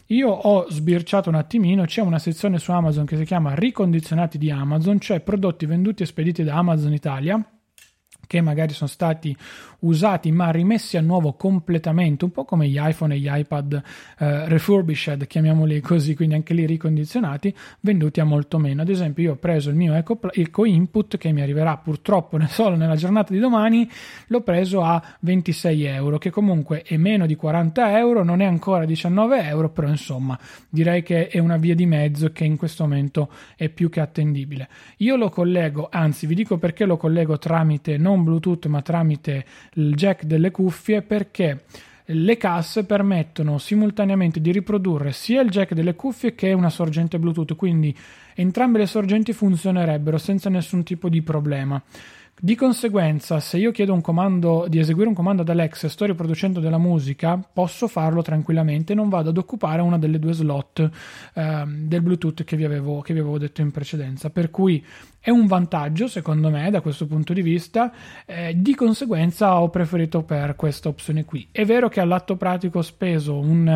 Io 0.07 0.29
ho 0.29 0.71
sbirciato 0.71 1.29
un 1.29 1.35
attimino, 1.35 1.85
c'è 1.85 2.01
una 2.01 2.19
sezione 2.19 2.59
su 2.59 2.73
Amazon 2.73 3.05
che 3.05 3.17
si 3.17 3.25
chiama 3.25 3.55
ricondizionati 3.55 4.39
di 4.39 4.51
Amazon, 4.51 4.99
cioè 4.99 5.21
prodotti 5.21 5.67
venduti 5.67 6.03
e 6.03 6.07
spediti 6.07 6.43
da 6.43 6.57
Amazon 6.57 6.93
Italia 6.93 7.58
che 8.29 8.41
magari 8.41 8.75
sono 8.75 8.89
stati 8.89 9.37
usati 9.81 10.33
ma 10.33 10.51
rimessi 10.51 10.97
a 10.97 11.01
nuovo 11.01 11.33
completamente, 11.33 12.25
un 12.25 12.31
po' 12.31 12.45
come 12.45 12.69
gli 12.69 12.79
iPhone 12.81 13.15
e 13.15 13.19
gli 13.19 13.29
iPad 13.29 13.83
eh, 14.19 14.49
refurbished, 14.49 15.27
chiamiamoli 15.27 15.81
così, 15.81 16.15
quindi 16.15 16.35
anche 16.35 16.55
lì 16.55 16.67
ricondizionati, 16.67 17.55
venduti 17.81 18.21
a 18.21 18.25
molto 18.25 18.59
meno. 18.59 18.83
Ad 18.83 18.89
esempio, 18.89 19.23
io 19.25 19.33
ho 19.33 19.37
preso 19.37 19.71
il 19.71 19.77
mio 19.77 19.95
Eco, 19.95 20.19
Eco 20.33 20.65
Input 20.65 21.17
che 21.17 21.33
mi 21.33 21.41
arriverà 21.41 21.77
purtroppo 21.79 22.39
solo 22.49 22.77
nella 22.77 22.97
giornata 22.97 23.33
di 23.33 23.39
domani, 23.39 23.89
l'ho 24.27 24.43
preso 24.43 24.83
a 24.83 25.03
26 25.21 25.85
euro, 25.85 26.19
che 26.19 26.31
comunque 26.31 26.83
è 26.83 26.97
meno 26.97 27.27
di 27.27 27.35
40 27.35 27.99
euro, 27.99 28.23
non 28.23 28.41
è 28.41 28.45
ancora 28.45 28.85
19 28.85 29.43
euro, 29.43 29.71
però 29.71 29.89
insomma 29.89 30.39
direi 30.69 31.03
che 31.03 31.29
è 31.29 31.39
una 31.39 31.57
via 31.57 31.75
di 31.75 31.87
mezzo 31.87 32.31
che 32.31 32.45
in 32.45 32.57
questo 32.57 32.83
momento 32.83 33.31
è 33.57 33.69
più 33.71 33.89
che 33.89 34.01
attendibile. 34.01 34.69
Io 34.99 35.17
lo 35.17 35.31
collego, 35.31 35.89
anzi 35.91 36.27
vi 36.27 36.35
dico 36.35 36.59
perché 36.59 36.85
lo 36.85 36.99
collego 36.99 37.39
tramite 37.39 37.97
non 37.97 38.18
Bluetooth 38.23 38.67
ma 38.67 38.83
tramite 38.83 39.45
il 39.75 39.95
jack 39.95 40.25
delle 40.25 40.51
cuffie 40.51 41.03
perché 41.03 41.65
le 42.11 42.37
casse 42.39 42.85
permettono 42.85 43.59
simultaneamente 43.59 44.41
di 44.41 44.51
riprodurre 44.51 45.13
sia 45.13 45.43
il 45.43 45.51
jack 45.51 45.75
delle 45.75 45.95
cuffie 45.95 46.35
che 46.35 46.53
una 46.53 46.71
sorgente 46.71 47.19
Bluetooth, 47.19 47.55
quindi 47.55 47.95
entrambe 48.35 48.79
le 48.79 48.87
sorgenti 48.87 49.33
funzionerebbero 49.33 50.17
senza 50.17 50.49
nessun 50.49 50.85
tipo 50.85 51.09
di 51.09 51.21
problema. 51.21 51.83
Di 52.41 52.55
conseguenza, 52.55 53.41
se 53.41 53.57
io 53.57 53.73
chiedo 53.73 54.01
comando 54.01 54.67
di 54.69 54.79
eseguire 54.79 55.09
un 55.09 55.15
comando 55.15 55.43
ad 55.43 55.49
Alexa 55.49 55.89
e 55.89 55.91
sto 55.91 56.05
riproducendo 56.05 56.61
della 56.61 56.79
musica, 56.79 57.37
posso 57.37 57.89
farlo 57.89 58.23
tranquillamente 58.23 58.95
non 58.95 59.09
vado 59.09 59.31
ad 59.31 59.39
occupare 59.39 59.83
una 59.83 59.99
delle 59.99 60.21
due 60.21 60.33
slot 60.33 60.89
eh, 61.35 61.65
del 61.67 62.01
Bluetooth 62.01 62.45
che 62.45 62.57
vi, 62.57 62.65
avevo, 62.65 63.01
che 63.01 63.13
vi 63.13 63.19
avevo 63.19 63.39
detto 63.39 63.61
in 63.61 63.73
precedenza. 63.73 64.31
Per 64.31 64.51
cui 64.51 64.85
è 65.19 65.31
un 65.31 65.49
vantaggio, 65.49 66.07
secondo 66.07 66.49
me, 66.49 66.71
da 66.71 66.81
questo 66.81 67.09
punto 67.09 67.33
di 67.33 67.43
vista. 67.43 67.93
Eh, 68.25 68.55
di 68.57 68.77
conseguenza, 68.77 69.61
ho 69.61 69.69
preferito 69.69 70.23
per 70.23 70.55
questa 70.55 70.89
opzione 70.89 71.25
qui. 71.25 71.49
È 71.51 71.65
vero 71.65 71.89
che 71.89 71.99
all'atto 71.99 72.37
pratico 72.37 72.79
ho 72.79 72.83
speso 72.83 73.37
un 73.37 73.67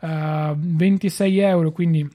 eh, 0.00 0.54
26 0.56 1.38
euro, 1.40 1.72
quindi 1.72 2.08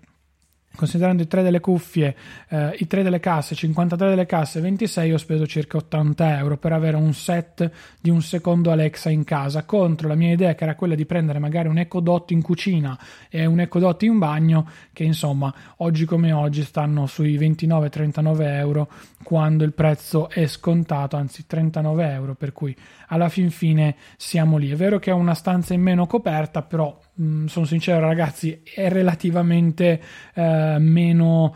considerando 0.75 1.23
i 1.23 1.27
tre 1.27 1.43
delle 1.43 1.59
cuffie, 1.59 2.15
eh, 2.49 2.75
i 2.79 2.87
tre 2.87 3.03
delle 3.03 3.19
casse, 3.19 3.55
53 3.55 4.09
delle 4.09 4.25
casse, 4.25 4.61
26, 4.61 5.11
ho 5.11 5.17
speso 5.17 5.45
circa 5.45 5.77
80 5.77 6.37
euro 6.37 6.57
per 6.57 6.73
avere 6.73 6.95
un 6.95 7.13
set 7.13 7.69
di 7.99 8.09
un 8.09 8.21
secondo 8.21 8.71
Alexa 8.71 9.09
in 9.09 9.23
casa. 9.23 9.63
Contro 9.63 10.07
la 10.07 10.15
mia 10.15 10.31
idea, 10.31 10.55
che 10.55 10.63
era 10.63 10.75
quella 10.75 10.95
di 10.95 11.05
prendere 11.05 11.39
magari 11.39 11.67
un 11.67 11.77
Echo 11.77 11.99
Dot 11.99 12.31
in 12.31 12.41
cucina 12.41 12.97
e 13.29 13.45
un 13.45 13.59
Echo 13.59 13.79
Dot 13.79 14.01
in 14.03 14.17
bagno, 14.17 14.69
che 14.93 15.03
insomma 15.03 15.53
oggi 15.77 16.05
come 16.05 16.31
oggi 16.31 16.63
stanno 16.63 17.05
sui 17.05 17.37
29-39 17.37 18.41
euro 18.41 18.89
quando 19.23 19.63
il 19.63 19.73
prezzo 19.73 20.29
è 20.29 20.47
scontato, 20.47 21.15
anzi 21.15 21.45
39 21.45 22.11
euro, 22.11 22.35
per 22.35 22.53
cui 22.53 22.75
alla 23.07 23.29
fin 23.29 23.51
fine 23.51 23.95
siamo 24.17 24.57
lì. 24.57 24.71
È 24.71 24.75
vero 24.75 24.99
che 24.99 25.11
è 25.11 25.13
una 25.13 25.33
stanza 25.33 25.73
in 25.73 25.81
meno 25.81 26.07
coperta, 26.07 26.61
però 26.61 26.97
mh, 27.21 27.45
sono 27.45 27.65
sincero 27.65 27.99
ragazzi, 27.99 28.61
è 28.63 28.89
relativamente 28.89 30.01
eh, 30.33 30.77
meno 30.79 31.55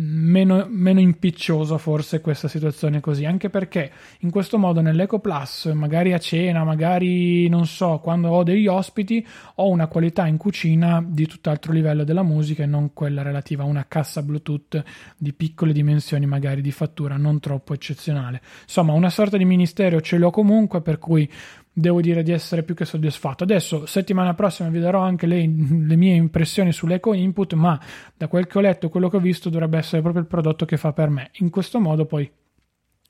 meno, 0.00 0.66
meno 0.68 1.00
impicciosa 1.00 1.78
forse 1.78 2.20
questa 2.20 2.48
situazione 2.48 3.00
così, 3.00 3.24
anche 3.24 3.50
perché 3.50 3.90
in 4.20 4.30
questo 4.30 4.58
modo 4.58 4.80
nell'Eco 4.80 5.18
Plus, 5.18 5.66
magari 5.74 6.12
a 6.12 6.18
cena, 6.18 6.64
magari 6.64 7.48
non 7.48 7.66
so, 7.66 7.98
quando 7.98 8.28
ho 8.30 8.42
degli 8.42 8.66
ospiti, 8.66 9.24
ho 9.56 9.68
una 9.68 9.86
qualità 9.88 10.26
in 10.26 10.36
cucina 10.36 11.04
di 11.06 11.26
tutt'altro 11.26 11.72
livello 11.72 12.04
della 12.04 12.22
musica 12.22 12.62
e 12.62 12.66
non 12.66 12.92
quella 12.92 13.22
relativa 13.22 13.62
a 13.62 13.66
una 13.66 13.86
cassa 13.86 14.22
Bluetooth 14.22 14.82
di 15.16 15.32
piccole 15.32 15.72
dimensioni, 15.72 16.26
magari 16.26 16.62
di 16.62 16.72
fattura 16.72 17.16
non 17.16 17.40
troppo 17.40 17.74
eccezionale. 17.74 18.40
Insomma, 18.62 18.92
una 18.92 19.10
sorta 19.10 19.36
di 19.36 19.44
ministero 19.44 20.00
ce 20.00 20.16
l'ho 20.16 20.30
comunque, 20.30 20.80
per 20.80 20.98
cui 20.98 21.30
devo 21.72 22.00
dire 22.00 22.22
di 22.22 22.32
essere 22.32 22.62
più 22.62 22.74
che 22.74 22.84
soddisfatto. 22.84 23.44
Adesso, 23.44 23.86
settimana 23.86 24.34
prossima, 24.34 24.68
vi 24.68 24.80
darò 24.80 25.00
anche 25.00 25.26
le, 25.26 25.38
le, 25.38 25.96
mie 25.96 26.14
impressioni 26.14 26.72
sull'eco 26.72 27.14
input, 27.14 27.54
ma 27.54 27.78
da 28.16 28.28
quel 28.28 28.46
che 28.46 28.58
ho 28.58 28.60
letto, 28.60 28.88
quello 28.88 29.08
che 29.08 29.16
ho 29.16 29.20
visto, 29.20 29.48
dovrebbe 29.48 29.78
essere 29.78 30.02
proprio 30.02 30.22
il 30.22 30.28
prodotto 30.28 30.64
che 30.64 30.76
fa 30.76 30.92
per 30.92 31.08
me. 31.08 31.30
In 31.34 31.50
questo 31.50 31.80
modo, 31.80 32.06
poi 32.06 32.30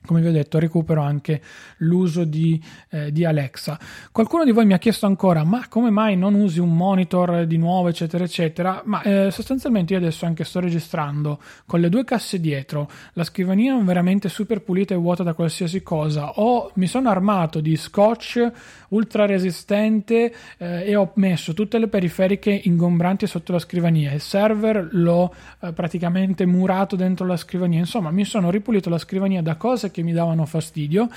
come 0.07 0.23
vi 0.23 0.29
ho 0.29 0.33
detto, 0.33 0.59
recupero 0.59 1.03
anche 1.03 1.43
l'uso 1.79 2.25
di, 2.25 2.61
eh, 2.89 3.13
di, 3.13 3.25
Alexa. 3.25 3.79
Qualcuno 4.11 4.45
di 4.45 4.51
voi 4.51 4.65
mi 4.65 4.73
ha 4.73 4.79
chiesto 4.79 5.07
ancora: 5.07 5.45
ma 5.45 5.67
come 5.69 5.91
mai 5.91 6.17
non 6.17 6.35
usi 6.35 6.59
un 6.59 6.75
monitor 6.75 7.45
di 7.45 7.59
nuovo, 7.59 7.89
eccetera, 7.89 8.25
eccetera? 8.25 8.83
Ma 8.87 9.03
eh, 9.03 9.31
sostanzialmente 9.31 9.93
io 9.93 9.99
adesso 9.99 10.25
anche 10.25 10.45
sto 10.45 10.61
registrando 10.61 11.39
con 11.67 11.81
le 11.81 11.91
due 11.91 12.05
casse 12.05 12.41
dietro, 12.41 12.91
la 13.13 13.25
scrivania 13.25 13.77
veramente 13.77 14.29
super 14.29 14.63
pulita 14.63 14.95
e 14.95 14.97
vuota 14.97 15.23
da 15.23 15.35
qualsiasi 15.35 15.83
cosa. 15.83 16.33
Ho, 16.41 16.71
mi 16.75 16.87
sono 16.87 17.11
armato 17.11 17.61
di 17.61 17.77
scotch 17.77 18.51
ultra 18.91 19.27
resistente 19.27 20.33
eh, 20.57 20.85
e 20.87 20.97
ho 20.97 21.13
messo 21.15 21.53
tutte 21.53 21.79
le 21.79 21.89
periferiche 21.89 22.59
ingombranti 22.65 23.27
sotto 23.27 23.53
la 23.53 23.59
scrivania. 23.59 24.13
Il 24.13 24.21
server 24.21 24.89
l'ho 24.93 25.33
eh, 25.61 25.73
praticamente 25.73 26.47
murato 26.47 26.97
dentro 26.97 27.27
la 27.27 27.37
scrivania. 27.37 27.79
Insomma, 27.81 28.11
mi 28.11 28.25
sono 28.25 28.51
ripulito 28.51 28.89
la 28.89 28.99
scrivania 28.99 29.43
da 29.43 29.57
cose 29.57 29.90
che 29.91 30.03
mi 30.03 30.13
davano 30.13 30.47
fastidio 30.47 31.09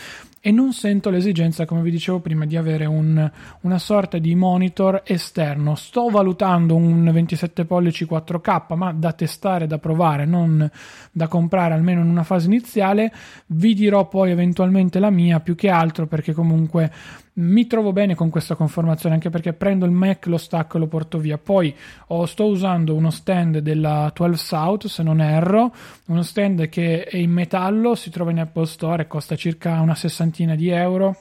e 0.45 0.51
non 0.51 0.73
sento 0.73 1.09
l'esigenza, 1.09 1.65
come 1.65 1.81
vi 1.81 1.89
dicevo 1.89 2.19
prima, 2.19 2.45
di 2.45 2.57
avere 2.57 2.85
un, 2.85 3.31
una 3.61 3.79
sorta 3.79 4.17
di 4.17 4.35
monitor 4.35 5.01
esterno. 5.05 5.75
Sto 5.75 6.09
valutando 6.09 6.75
un 6.75 7.09
27 7.09 7.63
pollici 7.63 8.05
4K, 8.05 8.75
ma 8.75 8.91
da 8.91 9.13
testare, 9.13 9.67
da 9.67 9.77
provare, 9.77 10.25
non 10.25 10.69
da 11.11 11.27
comprare 11.27 11.73
almeno 11.73 12.01
in 12.01 12.09
una 12.09 12.23
fase 12.23 12.47
iniziale. 12.47 13.13
Vi 13.47 13.73
dirò 13.73 14.09
poi 14.09 14.31
eventualmente 14.31 14.99
la 14.99 15.09
mia, 15.09 15.39
più 15.39 15.55
che 15.55 15.69
altro 15.69 16.07
perché 16.07 16.33
comunque 16.33 16.91
mi 17.35 17.65
trovo 17.65 17.93
bene 17.93 18.15
con 18.15 18.29
questa 18.29 18.55
conformazione 18.55 19.15
anche 19.15 19.29
perché 19.29 19.53
prendo 19.53 19.85
il 19.85 19.91
Mac, 19.91 20.27
lo 20.27 20.37
stacco 20.37 20.77
e 20.77 20.79
lo 20.79 20.87
porto 20.87 21.17
via. 21.17 21.37
Poi 21.37 21.75
oh, 22.07 22.25
sto 22.25 22.45
usando 22.45 22.93
uno 22.95 23.09
stand 23.09 23.59
della 23.59 24.11
12 24.13 24.43
South, 24.43 24.87
se 24.87 25.03
non 25.03 25.21
erro, 25.21 25.73
uno 26.07 26.21
stand 26.21 26.69
che 26.69 27.03
è 27.03 27.17
in 27.17 27.31
metallo, 27.31 27.95
si 27.95 28.09
trova 28.09 28.31
in 28.31 28.39
Apple 28.39 28.65
Store 28.65 29.03
e 29.03 29.07
costa 29.07 29.35
circa 29.35 29.79
una 29.81 29.95
sessantina 29.95 30.55
di 30.55 30.69
euro 30.69 31.17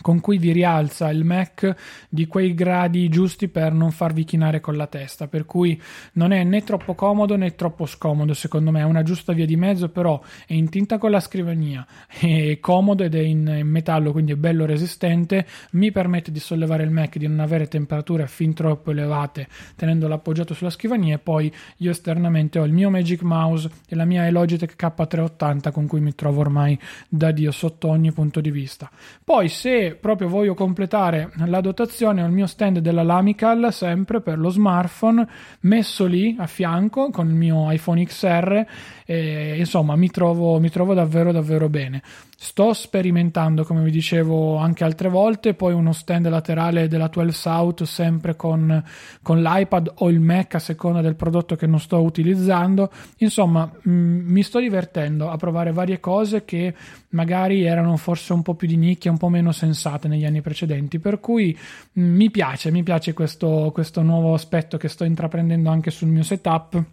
con 0.00 0.20
cui 0.20 0.38
vi 0.38 0.52
rialza 0.52 1.10
il 1.10 1.24
Mac 1.24 1.76
di 2.08 2.26
quei 2.26 2.54
gradi 2.54 3.08
giusti 3.08 3.48
per 3.48 3.72
non 3.72 3.90
farvi 3.90 4.24
chinare 4.24 4.60
con 4.60 4.76
la 4.76 4.86
testa, 4.86 5.28
per 5.28 5.44
cui 5.44 5.80
non 6.14 6.32
è 6.32 6.42
né 6.44 6.62
troppo 6.64 6.94
comodo 6.94 7.36
né 7.36 7.54
troppo 7.54 7.86
scomodo, 7.86 8.32
secondo 8.32 8.70
me 8.70 8.80
è 8.80 8.84
una 8.84 9.02
giusta 9.02 9.32
via 9.32 9.46
di 9.46 9.56
mezzo, 9.56 9.90
però 9.90 10.20
è 10.46 10.54
in 10.54 10.70
tinta 10.70 10.98
con 10.98 11.10
la 11.10 11.20
scrivania, 11.20 11.86
è 12.08 12.58
comodo 12.60 13.04
ed 13.04 13.14
è 13.14 13.20
in, 13.20 13.60
metallo, 13.64 14.12
quindi 14.12 14.32
è 14.32 14.36
bello 14.36 14.64
resistente, 14.64 15.46
mi 15.72 15.92
permette 15.92 16.32
di 16.32 16.40
sollevare 16.40 16.82
il 16.82 16.90
Mac, 16.90 17.18
di 17.18 17.26
non 17.26 17.40
avere 17.40 17.68
temperature 17.68 18.26
fin 18.26 18.54
troppo 18.54 18.90
elevate 18.90 19.46
tenendolo 19.76 20.14
appoggiato 20.14 20.54
sulla 20.54 20.70
scrivania 20.70 21.16
e 21.16 21.18
poi 21.18 21.52
io 21.78 21.90
esternamente 21.90 22.58
ho 22.58 22.64
il 22.64 22.72
mio 22.72 22.90
Magic 22.90 23.22
Mouse 23.22 23.68
e 23.86 23.94
la 23.94 24.04
mia 24.04 24.28
Logitech 24.30 24.74
K380 24.76 25.70
con 25.70 25.86
cui 25.86 26.00
mi 26.00 26.14
trovo 26.14 26.40
ormai 26.40 26.78
da 27.08 27.30
Dio 27.30 27.50
sotto 27.50 27.88
ogni 27.88 28.12
punto 28.12 28.40
di 28.40 28.50
vista. 28.50 28.90
Poi 29.22 29.48
se 29.48 29.81
proprio 29.90 30.28
voglio 30.28 30.54
completare 30.54 31.30
la 31.46 31.60
dotazione 31.60 32.22
il 32.22 32.30
mio 32.30 32.46
stand 32.46 32.78
della 32.78 33.02
Lamical 33.02 33.72
sempre 33.72 34.20
per 34.20 34.38
lo 34.38 34.48
smartphone 34.48 35.26
messo 35.60 36.06
lì 36.06 36.36
a 36.38 36.46
fianco 36.46 37.10
con 37.10 37.28
il 37.28 37.34
mio 37.34 37.70
iPhone 37.70 38.04
XR 38.04 38.66
e 39.04 39.56
insomma 39.58 39.96
mi 39.96 40.08
trovo, 40.08 40.58
mi 40.58 40.70
trovo 40.70 40.94
davvero 40.94 41.32
davvero 41.32 41.68
bene. 41.68 42.02
Sto 42.42 42.72
sperimentando 42.72 43.62
come 43.62 43.84
vi 43.84 43.90
dicevo 43.92 44.56
anche 44.56 44.82
altre 44.82 45.08
volte 45.08 45.54
poi 45.54 45.74
uno 45.74 45.92
stand 45.92 46.28
laterale 46.28 46.88
della 46.88 47.06
12 47.06 47.32
South 47.38 47.82
sempre 47.84 48.34
con, 48.34 48.82
con 49.22 49.42
l'iPad 49.42 49.92
o 49.98 50.10
il 50.10 50.18
Mac 50.18 50.56
a 50.56 50.58
seconda 50.58 51.00
del 51.00 51.14
prodotto 51.14 51.54
che 51.54 51.66
non 51.66 51.78
sto 51.78 52.02
utilizzando. 52.02 52.90
Insomma 53.18 53.70
mh, 53.82 53.90
mi 53.92 54.42
sto 54.42 54.58
divertendo 54.58 55.30
a 55.30 55.36
provare 55.36 55.72
varie 55.72 56.00
cose 56.00 56.44
che 56.44 56.74
magari 57.10 57.64
erano 57.64 57.96
forse 57.96 58.32
un 58.32 58.42
po' 58.42 58.54
più 58.54 58.66
di 58.66 58.76
nicchia 58.76 59.10
un 59.10 59.18
po' 59.18 59.28
meno 59.28 59.52
sensate 59.72 60.08
negli 60.08 60.24
anni 60.24 60.40
precedenti 60.40 60.98
per 60.98 61.20
cui 61.20 61.56
mh, 61.92 62.02
mi 62.02 62.30
piace 62.30 62.70
mi 62.70 62.82
piace 62.82 63.12
questo, 63.12 63.70
questo 63.72 64.02
nuovo 64.02 64.34
aspetto 64.34 64.76
che 64.76 64.88
sto 64.88 65.04
intraprendendo 65.04 65.70
anche 65.70 65.90
sul 65.90 66.08
mio 66.08 66.22
setup 66.22 66.84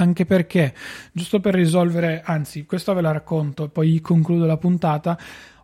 anche 0.00 0.24
perché, 0.24 0.74
giusto 1.12 1.40
per 1.40 1.54
risolvere, 1.54 2.22
anzi, 2.24 2.64
questo 2.64 2.94
ve 2.94 3.02
la 3.02 3.12
racconto 3.12 3.64
e 3.64 3.68
poi 3.68 4.00
concludo 4.00 4.46
la 4.46 4.56
puntata. 4.56 5.18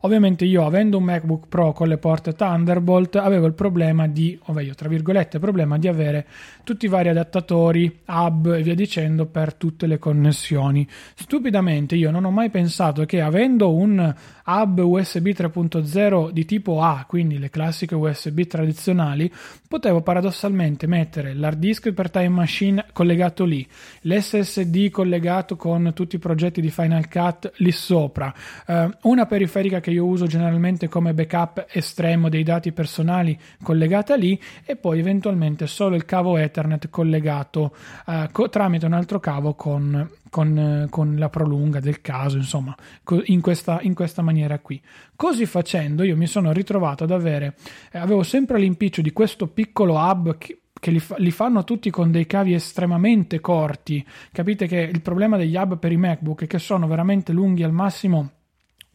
Ovviamente 0.07 0.45
io 0.45 0.64
avendo 0.64 0.99
un 0.99 1.03
MacBook 1.03 1.49
Pro 1.49 1.73
con 1.73 1.88
le 1.88 1.99
porte 1.99 2.33
Thunderbolt 2.33 3.16
avevo 3.16 3.47
il 3.47 3.55
problema 3.55 4.07
di, 4.07 4.38
o 4.45 4.53
meglio, 4.53 4.73
tra 4.75 4.88
virgolette, 4.88 5.40
problema 5.40 5.79
di 5.79 5.88
avere 5.88 6.27
tutti 6.62 6.87
i 6.87 6.88
vari 6.88 7.09
adattatori, 7.09 8.03
hub 8.07 8.55
e 8.55 8.62
via 8.62 8.77
dicendo 8.77 9.27
per 9.27 9.55
tutte 9.55 9.88
le 9.88 9.99
connessioni. 9.99 10.87
Stupidamente 11.16 11.97
io 11.97 12.12
non 12.12 12.25
ho 12.25 12.31
mai 12.31 12.51
pensato 12.51 13.05
che 13.05 13.21
avendo 13.21 13.75
un 13.75 14.14
hub 14.47 14.79
USB 14.79 15.29
3.0 15.29 16.31
di 16.31 16.45
tipo 16.45 16.81
A, 16.81 17.05
quindi 17.09 17.38
le 17.38 17.51
classiche 17.51 17.97
USB 17.97 18.42
tradizionali, 18.42 19.29
potevo 19.66 20.03
paradossalmente 20.03 20.87
mettere 20.87 21.35
l'hard 21.35 21.59
disk 21.59 21.90
per 21.90 22.11
Time 22.11 22.29
Machine 22.29 22.87
collegato 22.92 23.45
lì, 23.45 23.66
l'SSD 24.03 24.90
collegato 24.90 25.57
con 25.57 25.90
tutti 25.95 26.14
i 26.14 26.21
progetti 26.21 26.61
di 26.61 26.71
Final 26.71 27.09
Cut 27.09 27.55
lì 27.57 27.73
sopra, 27.73 28.33
eh, 28.66 28.88
una 29.03 29.27
periferica 29.27 29.81
che 29.81 29.90
io 29.90 29.95
uso 30.04 30.26
generalmente 30.26 30.88
come 30.88 31.14
backup 31.14 31.66
estremo 31.70 32.28
dei 32.28 32.42
dati 32.42 32.72
personali 32.72 33.38
collegata 33.62 34.16
lì 34.16 34.40
e 34.64 34.76
poi 34.76 34.98
eventualmente 34.98 35.66
solo 35.66 35.96
il 35.96 36.04
cavo 36.04 36.37
Ethernet 36.37 36.88
collegato 36.90 37.74
eh, 38.06 38.28
co- 38.32 38.48
tramite 38.48 38.87
un 38.87 38.92
altro 38.92 39.20
cavo 39.20 39.54
con 39.54 40.09
con, 40.37 40.87
con, 40.90 41.16
la 41.16 41.30
prolunga 41.30 41.80
del 41.80 42.02
caso, 42.02 42.37
insomma, 42.37 42.76
in 43.24 43.40
questa, 43.40 43.78
in 43.80 43.94
questa, 43.94 44.20
maniera 44.20 44.59
qui. 44.59 44.78
Così 45.14 45.46
facendo, 45.46 46.02
io 46.02 46.14
mi 46.14 46.26
sono 46.26 46.52
ritrovato 46.52 47.04
ad 47.04 47.11
avere, 47.11 47.54
eh, 47.90 47.98
avevo 47.98 48.22
sempre 48.22 48.59
l'impiccio 48.59 49.00
di 49.00 49.12
questo 49.12 49.46
piccolo 49.46 49.94
hub 49.94 50.37
che, 50.37 50.61
che 50.78 50.90
li, 50.90 51.02
li, 51.16 51.30
fanno 51.30 51.64
tutti 51.64 51.90
con 51.90 52.11
dei 52.11 52.26
cavi 52.26 52.52
estremamente 52.52 53.40
corti. 53.40 54.04
Capite 54.30 54.66
che 54.66 54.78
il 54.78 55.00
problema 55.00 55.38
degli 55.38 55.56
hub 55.56 55.78
per 55.78 55.92
i 55.92 55.96
MacBook 55.96 56.42
è 56.42 56.46
che 56.46 56.59
sono 56.59 56.87
veramente 56.87 57.32
lunghi 57.32 57.62
al 57.62 57.72
massimo 57.72 58.32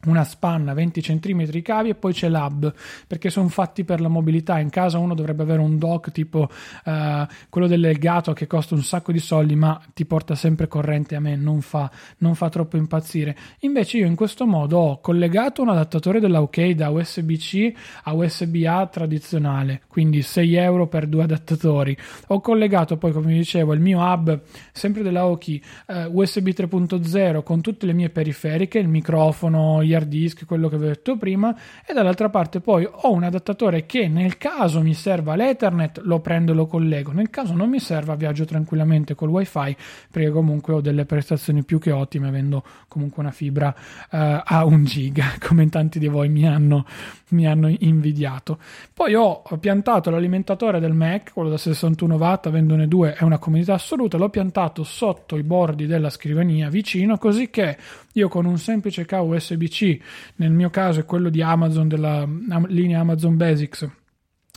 una 0.06 0.24
spanna 0.24 0.74
20 0.74 1.00
cm 1.00 1.62
cavi 1.62 1.90
e 1.90 1.94
poi 1.94 2.12
c'è 2.12 2.28
l'hub 2.28 2.72
perché 3.06 3.30
sono 3.30 3.48
fatti 3.48 3.84
per 3.84 4.00
la 4.00 4.08
mobilità. 4.08 4.58
In 4.58 4.70
casa 4.70 4.98
uno 4.98 5.14
dovrebbe 5.14 5.42
avere 5.42 5.60
un 5.60 5.78
dock 5.78 6.10
tipo 6.10 6.48
uh, 6.84 6.92
quello 7.48 7.66
del 7.66 7.80
legato 7.80 8.32
che 8.32 8.46
costa 8.46 8.74
un 8.74 8.82
sacco 8.82 9.12
di 9.12 9.18
soldi 9.18 9.54
ma 9.54 9.80
ti 9.94 10.04
porta 10.04 10.34
sempre 10.34 10.66
corrente 10.66 11.14
a 11.14 11.20
me 11.20 11.36
non 11.36 11.60
fa, 11.60 11.90
non 12.18 12.34
fa 12.34 12.48
troppo 12.48 12.76
impazzire. 12.76 13.36
Invece 13.60 13.98
io 13.98 14.06
in 14.06 14.16
questo 14.16 14.46
modo 14.46 14.78
ho 14.78 15.00
collegato 15.00 15.62
un 15.62 15.68
adattatore 15.68 16.18
della 16.18 16.42
OK 16.42 16.70
da 16.70 16.90
USB-C 16.90 17.72
a 18.04 18.14
USB-A 18.14 18.86
tradizionale 18.86 19.82
quindi 19.86 20.22
6 20.22 20.54
euro 20.56 20.88
per 20.88 21.06
due 21.06 21.22
adattatori. 21.24 21.96
Ho 22.28 22.40
collegato 22.40 22.96
poi 22.96 23.12
come 23.12 23.32
dicevo 23.34 23.72
il 23.72 23.80
mio 23.80 24.00
hub 24.00 24.40
sempre 24.72 25.02
della 25.02 25.26
OK 25.26 25.60
uh, 25.86 25.94
USB 26.10 26.48
3.0 26.48 27.42
con 27.42 27.60
tutte 27.60 27.86
le 27.86 27.92
mie 27.92 28.10
periferiche 28.10 28.78
il 28.78 28.88
microfono 28.88 29.82
gli 29.82 29.91
hard 29.94 30.08
disk, 30.08 30.44
quello 30.44 30.68
che 30.68 30.78
vi 30.78 30.84
ho 30.84 30.88
detto 30.88 31.16
prima, 31.16 31.54
e 31.86 31.92
dall'altra 31.92 32.28
parte 32.28 32.60
poi 32.60 32.88
ho 32.90 33.12
un 33.12 33.22
adattatore 33.22 33.86
che 33.86 34.08
nel 34.08 34.38
caso 34.38 34.80
mi 34.80 34.94
serva 34.94 35.34
l'Ethernet 35.34 36.00
lo 36.04 36.20
prendo 36.20 36.52
e 36.52 36.54
lo 36.54 36.66
collego, 36.66 37.12
nel 37.12 37.30
caso 37.30 37.54
non 37.54 37.68
mi 37.68 37.80
serva 37.80 38.14
viaggio 38.14 38.44
tranquillamente 38.44 39.14
col 39.14 39.28
wifi 39.28 39.76
perché 40.10 40.30
comunque 40.30 40.74
ho 40.74 40.80
delle 40.80 41.04
prestazioni 41.04 41.64
più 41.64 41.78
che 41.78 41.90
ottime 41.90 42.28
avendo 42.28 42.64
comunque 42.88 43.22
una 43.22 43.32
fibra 43.32 43.74
uh, 44.10 44.40
a 44.44 44.64
un 44.64 44.84
giga 44.84 45.34
come 45.44 45.68
tanti 45.68 45.98
di 45.98 46.08
voi 46.08 46.28
mi 46.28 46.46
hanno, 46.46 46.86
mi 47.28 47.46
hanno 47.46 47.68
invidiato. 47.68 48.58
Poi 48.92 49.14
ho 49.14 49.42
piantato 49.58 50.10
l'alimentatore 50.10 50.80
del 50.80 50.92
Mac, 50.92 51.32
quello 51.32 51.48
da 51.48 51.56
61 51.56 52.16
watt, 52.16 52.46
avendone 52.46 52.88
due 52.88 53.14
è 53.14 53.22
una 53.22 53.38
comodità 53.38 53.74
assoluta, 53.74 54.16
l'ho 54.16 54.28
piantato 54.28 54.84
sotto 54.84 55.36
i 55.36 55.42
bordi 55.42 55.86
della 55.86 56.10
scrivania 56.10 56.68
vicino 56.68 57.18
così 57.18 57.50
che 57.50 57.76
io 58.12 58.28
con 58.28 58.44
un 58.44 58.58
semplice 58.58 59.06
cavo 59.06 59.34
USB-C, 59.34 59.81
nel 60.36 60.52
mio 60.52 60.70
caso 60.70 61.00
è 61.00 61.04
quello 61.04 61.28
di 61.28 61.42
Amazon, 61.42 61.88
della 61.88 62.28
linea 62.66 63.00
Amazon 63.00 63.36
Basics, 63.36 63.88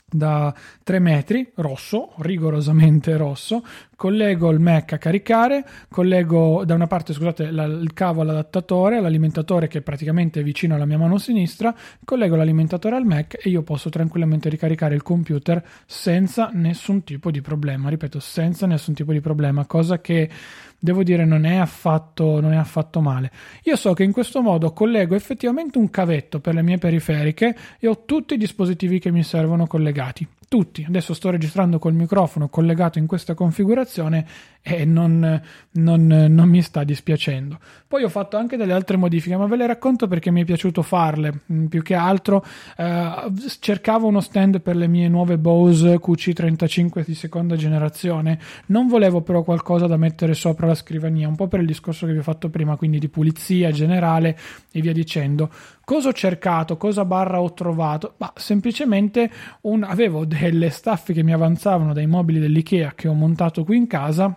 da 0.07 0.53
3 0.83 0.99
metri, 0.99 1.51
rosso, 1.55 2.13
rigorosamente 2.19 3.17
rosso, 3.17 3.63
collego 3.95 4.51
il 4.51 4.59
Mac 4.59 4.93
a 4.93 4.97
caricare, 4.97 5.65
collego 5.89 6.63
da 6.65 6.73
una 6.73 6.87
parte 6.87 7.13
scusate, 7.13 7.51
la, 7.51 7.63
il 7.63 7.93
cavo 7.93 8.21
all'adattatore, 8.21 8.97
all'alimentatore 8.97 9.67
che 9.67 9.81
praticamente 9.81 10.41
è 10.41 10.43
vicino 10.43 10.75
alla 10.75 10.85
mia 10.85 10.97
mano 10.97 11.17
sinistra, 11.17 11.73
collego 12.03 12.35
l'alimentatore 12.35 12.95
al 12.95 13.05
Mac 13.05 13.39
e 13.41 13.49
io 13.49 13.63
posso 13.63 13.89
tranquillamente 13.89 14.49
ricaricare 14.49 14.95
il 14.95 15.03
computer 15.03 15.63
senza 15.85 16.49
nessun 16.53 17.03
tipo 17.03 17.31
di 17.31 17.41
problema, 17.41 17.89
ripeto, 17.89 18.19
senza 18.19 18.65
nessun 18.65 18.93
tipo 18.93 19.11
di 19.11 19.21
problema, 19.21 19.65
cosa 19.65 19.99
che 19.99 20.29
devo 20.77 21.03
dire 21.03 21.25
non 21.25 21.45
è 21.45 21.55
affatto, 21.55 22.39
non 22.39 22.53
è 22.53 22.57
affatto 22.57 23.01
male. 23.01 23.31
Io 23.63 23.75
so 23.75 23.93
che 23.93 24.03
in 24.03 24.11
questo 24.11 24.41
modo 24.41 24.71
collego 24.71 25.15
effettivamente 25.15 25.77
un 25.77 25.89
cavetto 25.89 26.39
per 26.39 26.53
le 26.53 26.61
mie 26.61 26.77
periferiche 26.77 27.55
e 27.79 27.87
ho 27.87 28.03
tutti 28.05 28.35
i 28.35 28.37
dispositivi 28.37 28.99
che 28.99 29.11
mi 29.11 29.23
servono 29.23 29.65
collegati 29.65 30.27
tutti. 30.47 30.85
Adesso 30.87 31.13
sto 31.13 31.29
registrando 31.29 31.79
col 31.79 31.93
microfono 31.93 32.49
collegato 32.49 32.99
in 32.99 33.07
questa 33.07 33.33
configurazione 33.33 34.25
e 34.61 34.83
non, 34.83 35.41
non, 35.73 36.07
non, 36.07 36.49
mi 36.49 36.61
sta 36.63 36.83
dispiacendo. 36.83 37.59
Poi 37.87 38.03
ho 38.03 38.09
fatto 38.09 38.35
anche 38.35 38.57
delle 38.57 38.73
altre 38.73 38.97
modifiche, 38.97 39.37
ma 39.37 39.45
ve 39.45 39.57
le 39.57 39.67
racconto 39.67 40.07
perché 40.07 40.31
mi 40.31 40.41
è 40.41 40.45
piaciuto 40.45 40.81
farle. 40.81 41.41
Mm, 41.53 41.65
più 41.67 41.83
che 41.83 41.93
altro 41.93 42.43
eh, 42.75 43.31
cercavo 43.59 44.07
uno 44.07 44.21
stand 44.21 44.61
per 44.61 44.75
le 44.75 44.87
mie 44.87 45.07
nuove 45.07 45.37
Bose 45.37 45.99
QC35 45.99 47.05
di 47.05 47.13
seconda 47.13 47.55
generazione. 47.55 48.39
Non 48.67 48.87
volevo 48.87 49.21
però 49.21 49.43
qualcosa 49.43 49.85
da 49.85 49.97
mettere 49.97 50.33
sopra 50.33 50.65
la 50.65 50.75
scrivania, 50.75 51.27
un 51.27 51.35
po' 51.35 51.47
per 51.47 51.59
il 51.59 51.67
discorso 51.67 52.07
che 52.07 52.13
vi 52.13 52.19
ho 52.19 52.23
fatto 52.23 52.49
prima, 52.49 52.75
quindi 52.75 52.97
di 52.97 53.07
pulizia 53.07 53.69
generale 53.69 54.35
e 54.71 54.81
via 54.81 54.93
dicendo. 54.93 55.51
Cosa 55.85 56.09
ho 56.09 56.13
cercato? 56.13 56.77
Cosa 56.77 57.05
barra 57.05 57.39
ho 57.39 57.53
trovato? 57.53 58.15
Ma 58.17 58.33
semplicemente 58.35 59.29
un, 59.61 59.83
avevo 59.83 60.25
delle 60.25 60.71
staffe 60.71 61.13
che 61.13 61.21
mi 61.21 61.31
avanzavano 61.31 61.93
dai 61.93 62.07
mobili 62.07 62.39
dell'IKEA 62.39 62.93
che 62.95 63.07
ho 63.07 63.13
montato 63.13 63.63
qui 63.63 63.77
in 63.77 63.85
casa 63.85 64.35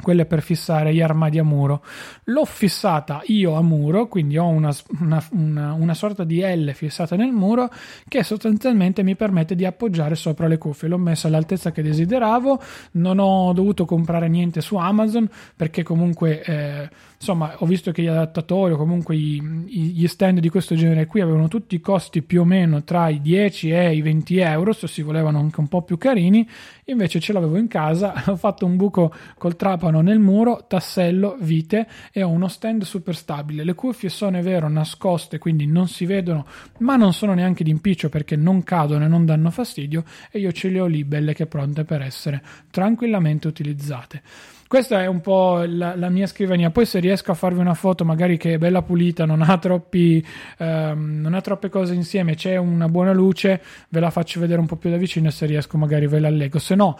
quelle 0.00 0.26
per 0.26 0.42
fissare 0.42 0.94
gli 0.94 1.00
armadi 1.00 1.38
a 1.38 1.44
muro. 1.44 1.82
L'ho 2.24 2.44
fissata 2.44 3.22
io 3.26 3.54
a 3.54 3.62
muro, 3.62 4.06
quindi 4.06 4.38
ho 4.38 4.46
una, 4.46 4.74
una, 5.00 5.24
una, 5.32 5.72
una, 5.72 5.94
sorta 5.94 6.24
di 6.24 6.40
L 6.40 6.72
fissata 6.72 7.16
nel 7.16 7.32
muro 7.32 7.70
che 8.06 8.22
sostanzialmente 8.22 9.02
mi 9.02 9.16
permette 9.16 9.54
di 9.54 9.64
appoggiare 9.64 10.14
sopra 10.14 10.46
le 10.46 10.58
cuffie. 10.58 10.88
L'ho 10.88 10.98
messa 10.98 11.28
all'altezza 11.28 11.72
che 11.72 11.82
desideravo, 11.82 12.60
non 12.92 13.18
ho 13.18 13.52
dovuto 13.52 13.84
comprare 13.84 14.28
niente 14.28 14.60
su 14.60 14.76
Amazon 14.76 15.28
perché 15.56 15.82
comunque 15.82 16.42
eh, 16.42 16.88
insomma 17.18 17.54
ho 17.58 17.66
visto 17.66 17.90
che 17.90 18.02
gli 18.02 18.06
adattatori 18.06 18.72
o 18.74 18.76
comunque 18.76 19.16
gli, 19.16 19.42
gli 19.66 20.06
stand 20.06 20.38
di 20.38 20.48
questo 20.48 20.74
genere 20.74 21.06
qui 21.06 21.20
avevano 21.20 21.48
tutti 21.48 21.74
i 21.74 21.80
costi 21.80 22.22
più 22.22 22.42
o 22.42 22.44
meno 22.44 22.84
tra 22.84 23.08
i 23.08 23.20
10 23.20 23.70
e 23.70 23.94
i 23.94 24.02
20 24.02 24.38
euro, 24.38 24.72
se 24.72 24.86
si 24.86 25.02
volevano 25.02 25.38
anche 25.38 25.60
un 25.60 25.68
po' 25.68 25.82
più 25.82 25.98
carini, 25.98 26.48
invece 26.84 27.20
ce 27.20 27.32
l'avevo 27.32 27.56
in 27.56 27.66
casa, 27.66 28.14
ho 28.30 28.36
fatto 28.36 28.64
un 28.64 28.76
buco 28.76 29.12
col 29.36 29.56
trapano 29.56 29.87
nel 29.90 30.18
muro, 30.18 30.64
tassello, 30.68 31.36
vite 31.40 31.86
e 32.12 32.22
ho 32.22 32.28
uno 32.28 32.48
stand 32.48 32.82
super 32.82 33.16
stabile. 33.16 33.64
Le 33.64 33.74
cuffie 33.74 34.08
sono 34.08 34.38
è 34.38 34.42
vero 34.42 34.68
nascoste, 34.68 35.38
quindi 35.38 35.66
non 35.66 35.88
si 35.88 36.06
vedono, 36.06 36.46
ma 36.78 36.96
non 36.96 37.12
sono 37.12 37.34
neanche 37.34 37.64
d'impiccio 37.64 38.08
perché 38.08 38.36
non 38.36 38.62
cadono 38.62 39.04
e 39.04 39.08
non 39.08 39.24
danno 39.24 39.50
fastidio 39.50 40.04
e 40.30 40.38
io 40.38 40.52
ce 40.52 40.68
le 40.68 40.80
ho 40.80 40.86
lì 40.86 41.04
belle 41.04 41.34
che 41.34 41.46
pronte 41.46 41.84
per 41.84 42.02
essere 42.02 42.42
tranquillamente 42.70 43.48
utilizzate. 43.48 44.22
Questa 44.68 45.00
è 45.00 45.06
un 45.06 45.22
po' 45.22 45.64
la, 45.66 45.96
la, 45.96 46.10
mia 46.10 46.26
scrivania. 46.26 46.68
Poi, 46.68 46.84
se 46.84 47.00
riesco 47.00 47.30
a 47.30 47.34
farvi 47.34 47.58
una 47.58 47.72
foto, 47.72 48.04
magari 48.04 48.36
che 48.36 48.52
è 48.52 48.58
bella 48.58 48.82
pulita, 48.82 49.24
non 49.24 49.40
ha, 49.40 49.56
troppi, 49.56 50.22
ehm, 50.58 51.20
non 51.22 51.32
ha 51.32 51.40
troppe 51.40 51.70
cose 51.70 51.94
insieme, 51.94 52.34
c'è 52.34 52.56
una 52.56 52.86
buona 52.86 53.12
luce, 53.12 53.62
ve 53.88 53.98
la 53.98 54.10
faccio 54.10 54.40
vedere 54.40 54.60
un 54.60 54.66
po' 54.66 54.76
più 54.76 54.90
da 54.90 54.98
vicino. 54.98 55.28
E 55.28 55.30
se 55.30 55.46
riesco, 55.46 55.78
magari 55.78 56.06
ve 56.06 56.20
la 56.20 56.28
leggo. 56.28 56.58
Se 56.58 56.74
no, 56.74 56.98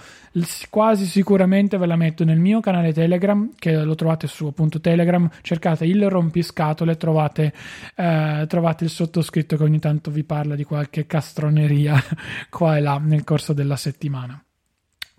quasi 0.70 1.04
sicuramente 1.04 1.76
ve 1.76 1.84
la 1.84 1.96
metto 1.96 2.24
nel 2.24 2.38
mio 2.38 2.60
canale 2.60 2.94
Telegram, 2.94 3.50
che 3.58 3.76
lo 3.76 3.94
trovate 3.94 4.26
su 4.28 4.46
appunto 4.46 4.80
Telegram. 4.80 5.28
Cercate 5.42 5.84
il 5.84 6.08
rompiscatole, 6.08 6.96
trovate, 6.96 7.52
eh, 7.96 8.46
trovate 8.48 8.84
il 8.84 8.90
sottoscritto 8.90 9.58
che 9.58 9.62
ogni 9.62 9.78
tanto 9.78 10.10
vi 10.10 10.24
parla 10.24 10.54
di 10.54 10.64
qualche 10.64 11.06
castroneria 11.06 12.02
qua 12.48 12.78
e 12.78 12.80
là 12.80 12.96
nel 12.96 13.24
corso 13.24 13.52
della 13.52 13.76
settimana. 13.76 14.42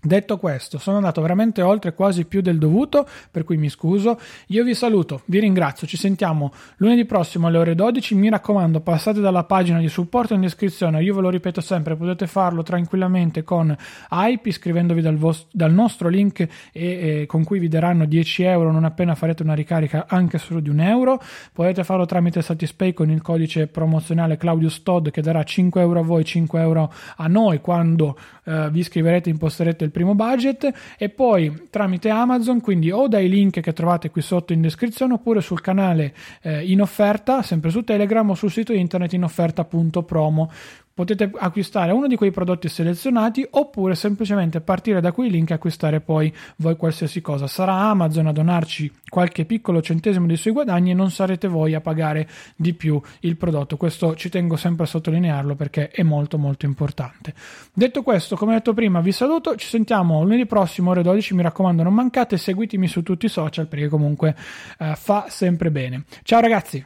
Detto 0.01 0.37
questo, 0.37 0.77
sono 0.77 0.95
andato 0.95 1.21
veramente 1.21 1.61
oltre 1.61 1.93
quasi 1.93 2.23
più 2.23 2.39
del 2.39 2.57
dovuto, 2.57 3.05
per 3.29 3.43
cui 3.43 3.57
mi 3.57 3.67
scuso. 3.67 4.17
Io 4.47 4.63
vi 4.63 4.73
saluto, 4.73 5.23
vi 5.25 5.39
ringrazio, 5.39 5.85
ci 5.85 5.97
sentiamo 5.97 6.53
lunedì 6.77 7.03
prossimo 7.03 7.47
alle 7.47 7.57
ore 7.57 7.75
12. 7.75 8.15
Mi 8.15 8.29
raccomando, 8.29 8.79
passate 8.79 9.19
dalla 9.19 9.43
pagina 9.43 9.79
di 9.79 9.89
supporto 9.89 10.33
in 10.33 10.39
descrizione. 10.39 11.03
Io 11.03 11.13
ve 11.15 11.21
lo 11.21 11.29
ripeto 11.29 11.59
sempre, 11.59 11.97
potete 11.97 12.27
farlo 12.27 12.63
tranquillamente 12.63 13.43
con 13.43 13.75
Hype, 14.09 14.47
iscrivendovi 14.47 15.01
dal, 15.01 15.17
vostro, 15.17 15.49
dal 15.51 15.73
nostro 15.73 16.07
link 16.07 16.39
e, 16.39 16.49
e, 16.71 17.25
con 17.27 17.43
cui 17.43 17.59
vi 17.59 17.67
daranno 17.67 18.05
10 18.05 18.43
euro 18.43 18.71
non 18.71 18.85
appena 18.85 19.15
farete 19.15 19.43
una 19.43 19.53
ricarica 19.53 20.05
anche 20.07 20.37
solo 20.37 20.61
di 20.61 20.69
un 20.69 20.79
euro. 20.79 21.21
Potete 21.51 21.83
farlo 21.83 22.05
tramite 22.05 22.41
Satispay 22.41 22.93
con 22.93 23.11
il 23.11 23.21
codice 23.21 23.67
promozionale 23.67 24.37
Claudius 24.37 24.81
Todd 24.81 25.09
che 25.09 25.21
darà 25.21 25.43
5 25.43 25.81
euro 25.81 25.99
a 25.99 26.03
voi, 26.03 26.23
5 26.23 26.61
euro 26.61 26.93
a 27.17 27.27
noi 27.27 27.59
quando 27.59 28.17
eh, 28.45 28.69
vi 28.71 28.79
iscriverete 28.79 29.27
e 29.29 29.33
imposterete 29.33 29.83
il 29.83 29.88
primo 29.91 30.15
budget 30.15 30.71
e 30.97 31.09
poi 31.09 31.67
tramite 31.69 32.09
Amazon, 32.09 32.61
quindi 32.61 32.91
o 32.91 33.07
dai 33.07 33.29
link 33.29 33.59
che 33.59 33.73
trovate 33.73 34.09
qui 34.09 34.21
sotto 34.21 34.53
in 34.53 34.61
descrizione 34.61 35.13
oppure 35.13 35.41
sul 35.41 35.61
canale 35.61 36.13
eh, 36.41 36.63
in 36.69 36.81
offerta, 36.81 37.41
sempre 37.41 37.69
su 37.69 37.83
Telegram 37.83 38.29
o 38.29 38.35
sul 38.35 38.51
sito 38.51 38.73
internet 38.73 39.13
in 39.13 39.23
offerta.promo 39.23 40.51
potete 40.99 41.31
acquistare 41.33 41.93
uno 41.93 42.07
di 42.07 42.17
quei 42.17 42.29
prodotti 42.29 42.67
selezionati 42.67 43.47
oppure 43.51 43.95
semplicemente 43.95 44.59
partire 44.59 44.99
da 44.99 45.13
quei 45.13 45.29
link 45.29 45.49
e 45.49 45.53
acquistare 45.53 46.01
poi 46.01 46.29
voi 46.57 46.75
qualsiasi 46.75 47.21
cosa. 47.21 47.47
Sarà 47.47 47.73
Amazon 47.73 48.27
a 48.27 48.33
donarci 48.33 48.91
qualche 49.07 49.45
piccolo 49.45 49.81
centesimo 49.81 50.27
dei 50.27 50.35
suoi 50.35 50.51
guadagni 50.51 50.91
e 50.91 50.93
non 50.93 51.09
sarete 51.09 51.47
voi 51.47 51.73
a 51.73 51.79
pagare 51.79 52.27
di 52.53 52.73
più 52.73 53.01
il 53.21 53.37
prodotto. 53.37 53.77
Questo 53.77 54.13
ci 54.15 54.27
tengo 54.27 54.57
sempre 54.57 54.83
a 54.83 54.87
sottolinearlo 54.87 55.55
perché 55.55 55.87
è 55.87 56.03
molto 56.03 56.37
molto 56.37 56.65
importante. 56.65 57.33
Detto 57.73 58.01
questo, 58.03 58.35
come 58.35 58.55
detto 58.55 58.73
prima, 58.73 58.99
vi 58.99 59.13
saluto, 59.13 59.55
ci 59.55 59.67
sentiamo 59.67 60.21
lunedì 60.21 60.45
prossimo 60.45 60.89
ore 60.89 61.01
12, 61.01 61.33
mi 61.33 61.43
raccomando 61.43 61.81
non 61.81 61.93
mancate, 61.93 62.35
seguitemi 62.35 62.89
su 62.89 63.03
tutti 63.03 63.25
i 63.25 63.29
social 63.29 63.67
perché 63.67 63.87
comunque 63.87 64.35
eh, 64.77 64.95
fa 64.97 65.27
sempre 65.29 65.71
bene. 65.71 66.03
Ciao 66.23 66.41
ragazzi! 66.41 66.85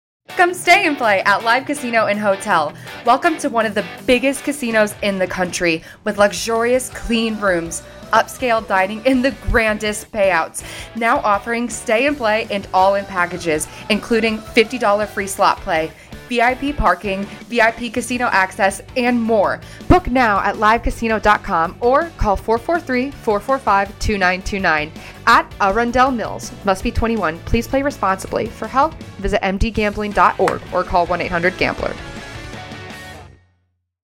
Come 0.37 0.53
stay 0.53 0.87
and 0.87 0.97
play 0.97 1.21
at 1.23 1.43
Live 1.43 1.65
Casino 1.65 2.07
and 2.07 2.17
Hotel. 2.17 2.73
Welcome 3.05 3.37
to 3.39 3.49
one 3.49 3.65
of 3.65 3.75
the 3.75 3.85
biggest 4.07 4.43
casinos 4.43 4.95
in 5.03 5.19
the 5.19 5.27
country 5.27 5.83
with 6.05 6.17
luxurious, 6.17 6.89
clean 6.89 7.37
rooms, 7.39 7.83
upscale 8.13 8.65
dining, 8.65 9.05
and 9.05 9.23
the 9.23 9.31
grandest 9.49 10.11
payouts. 10.11 10.63
Now 10.95 11.19
offering 11.19 11.69
stay 11.69 12.07
and 12.07 12.15
play 12.15 12.47
and 12.49 12.65
all 12.73 12.95
in 12.95 13.05
packages, 13.05 13.67
including 13.89 14.37
$50 14.39 15.07
free 15.09 15.27
slot 15.27 15.57
play. 15.57 15.91
VIP 16.29 16.77
parking, 16.77 17.25
VIP 17.49 17.93
casino 17.93 18.27
access, 18.31 18.81
and 18.95 19.21
more. 19.21 19.59
Book 19.89 20.07
now 20.09 20.39
at 20.39 20.55
livecasino.com 20.55 21.75
or 21.81 22.09
call 22.15 22.37
443 22.37 23.11
445 23.11 23.99
2929 23.99 24.91
at 25.27 25.51
Arundel 25.59 26.11
Mills. 26.11 26.51
Must 26.65 26.83
be 26.83 26.91
21. 26.91 27.39
Please 27.39 27.67
play 27.67 27.81
responsibly. 27.81 28.47
For 28.47 28.67
help, 28.67 28.93
visit 29.19 29.41
mdgambling.org 29.41 30.61
or 30.73 30.83
call 30.83 31.05
1 31.05 31.21
800 31.21 31.57
Gambler. 31.57 31.93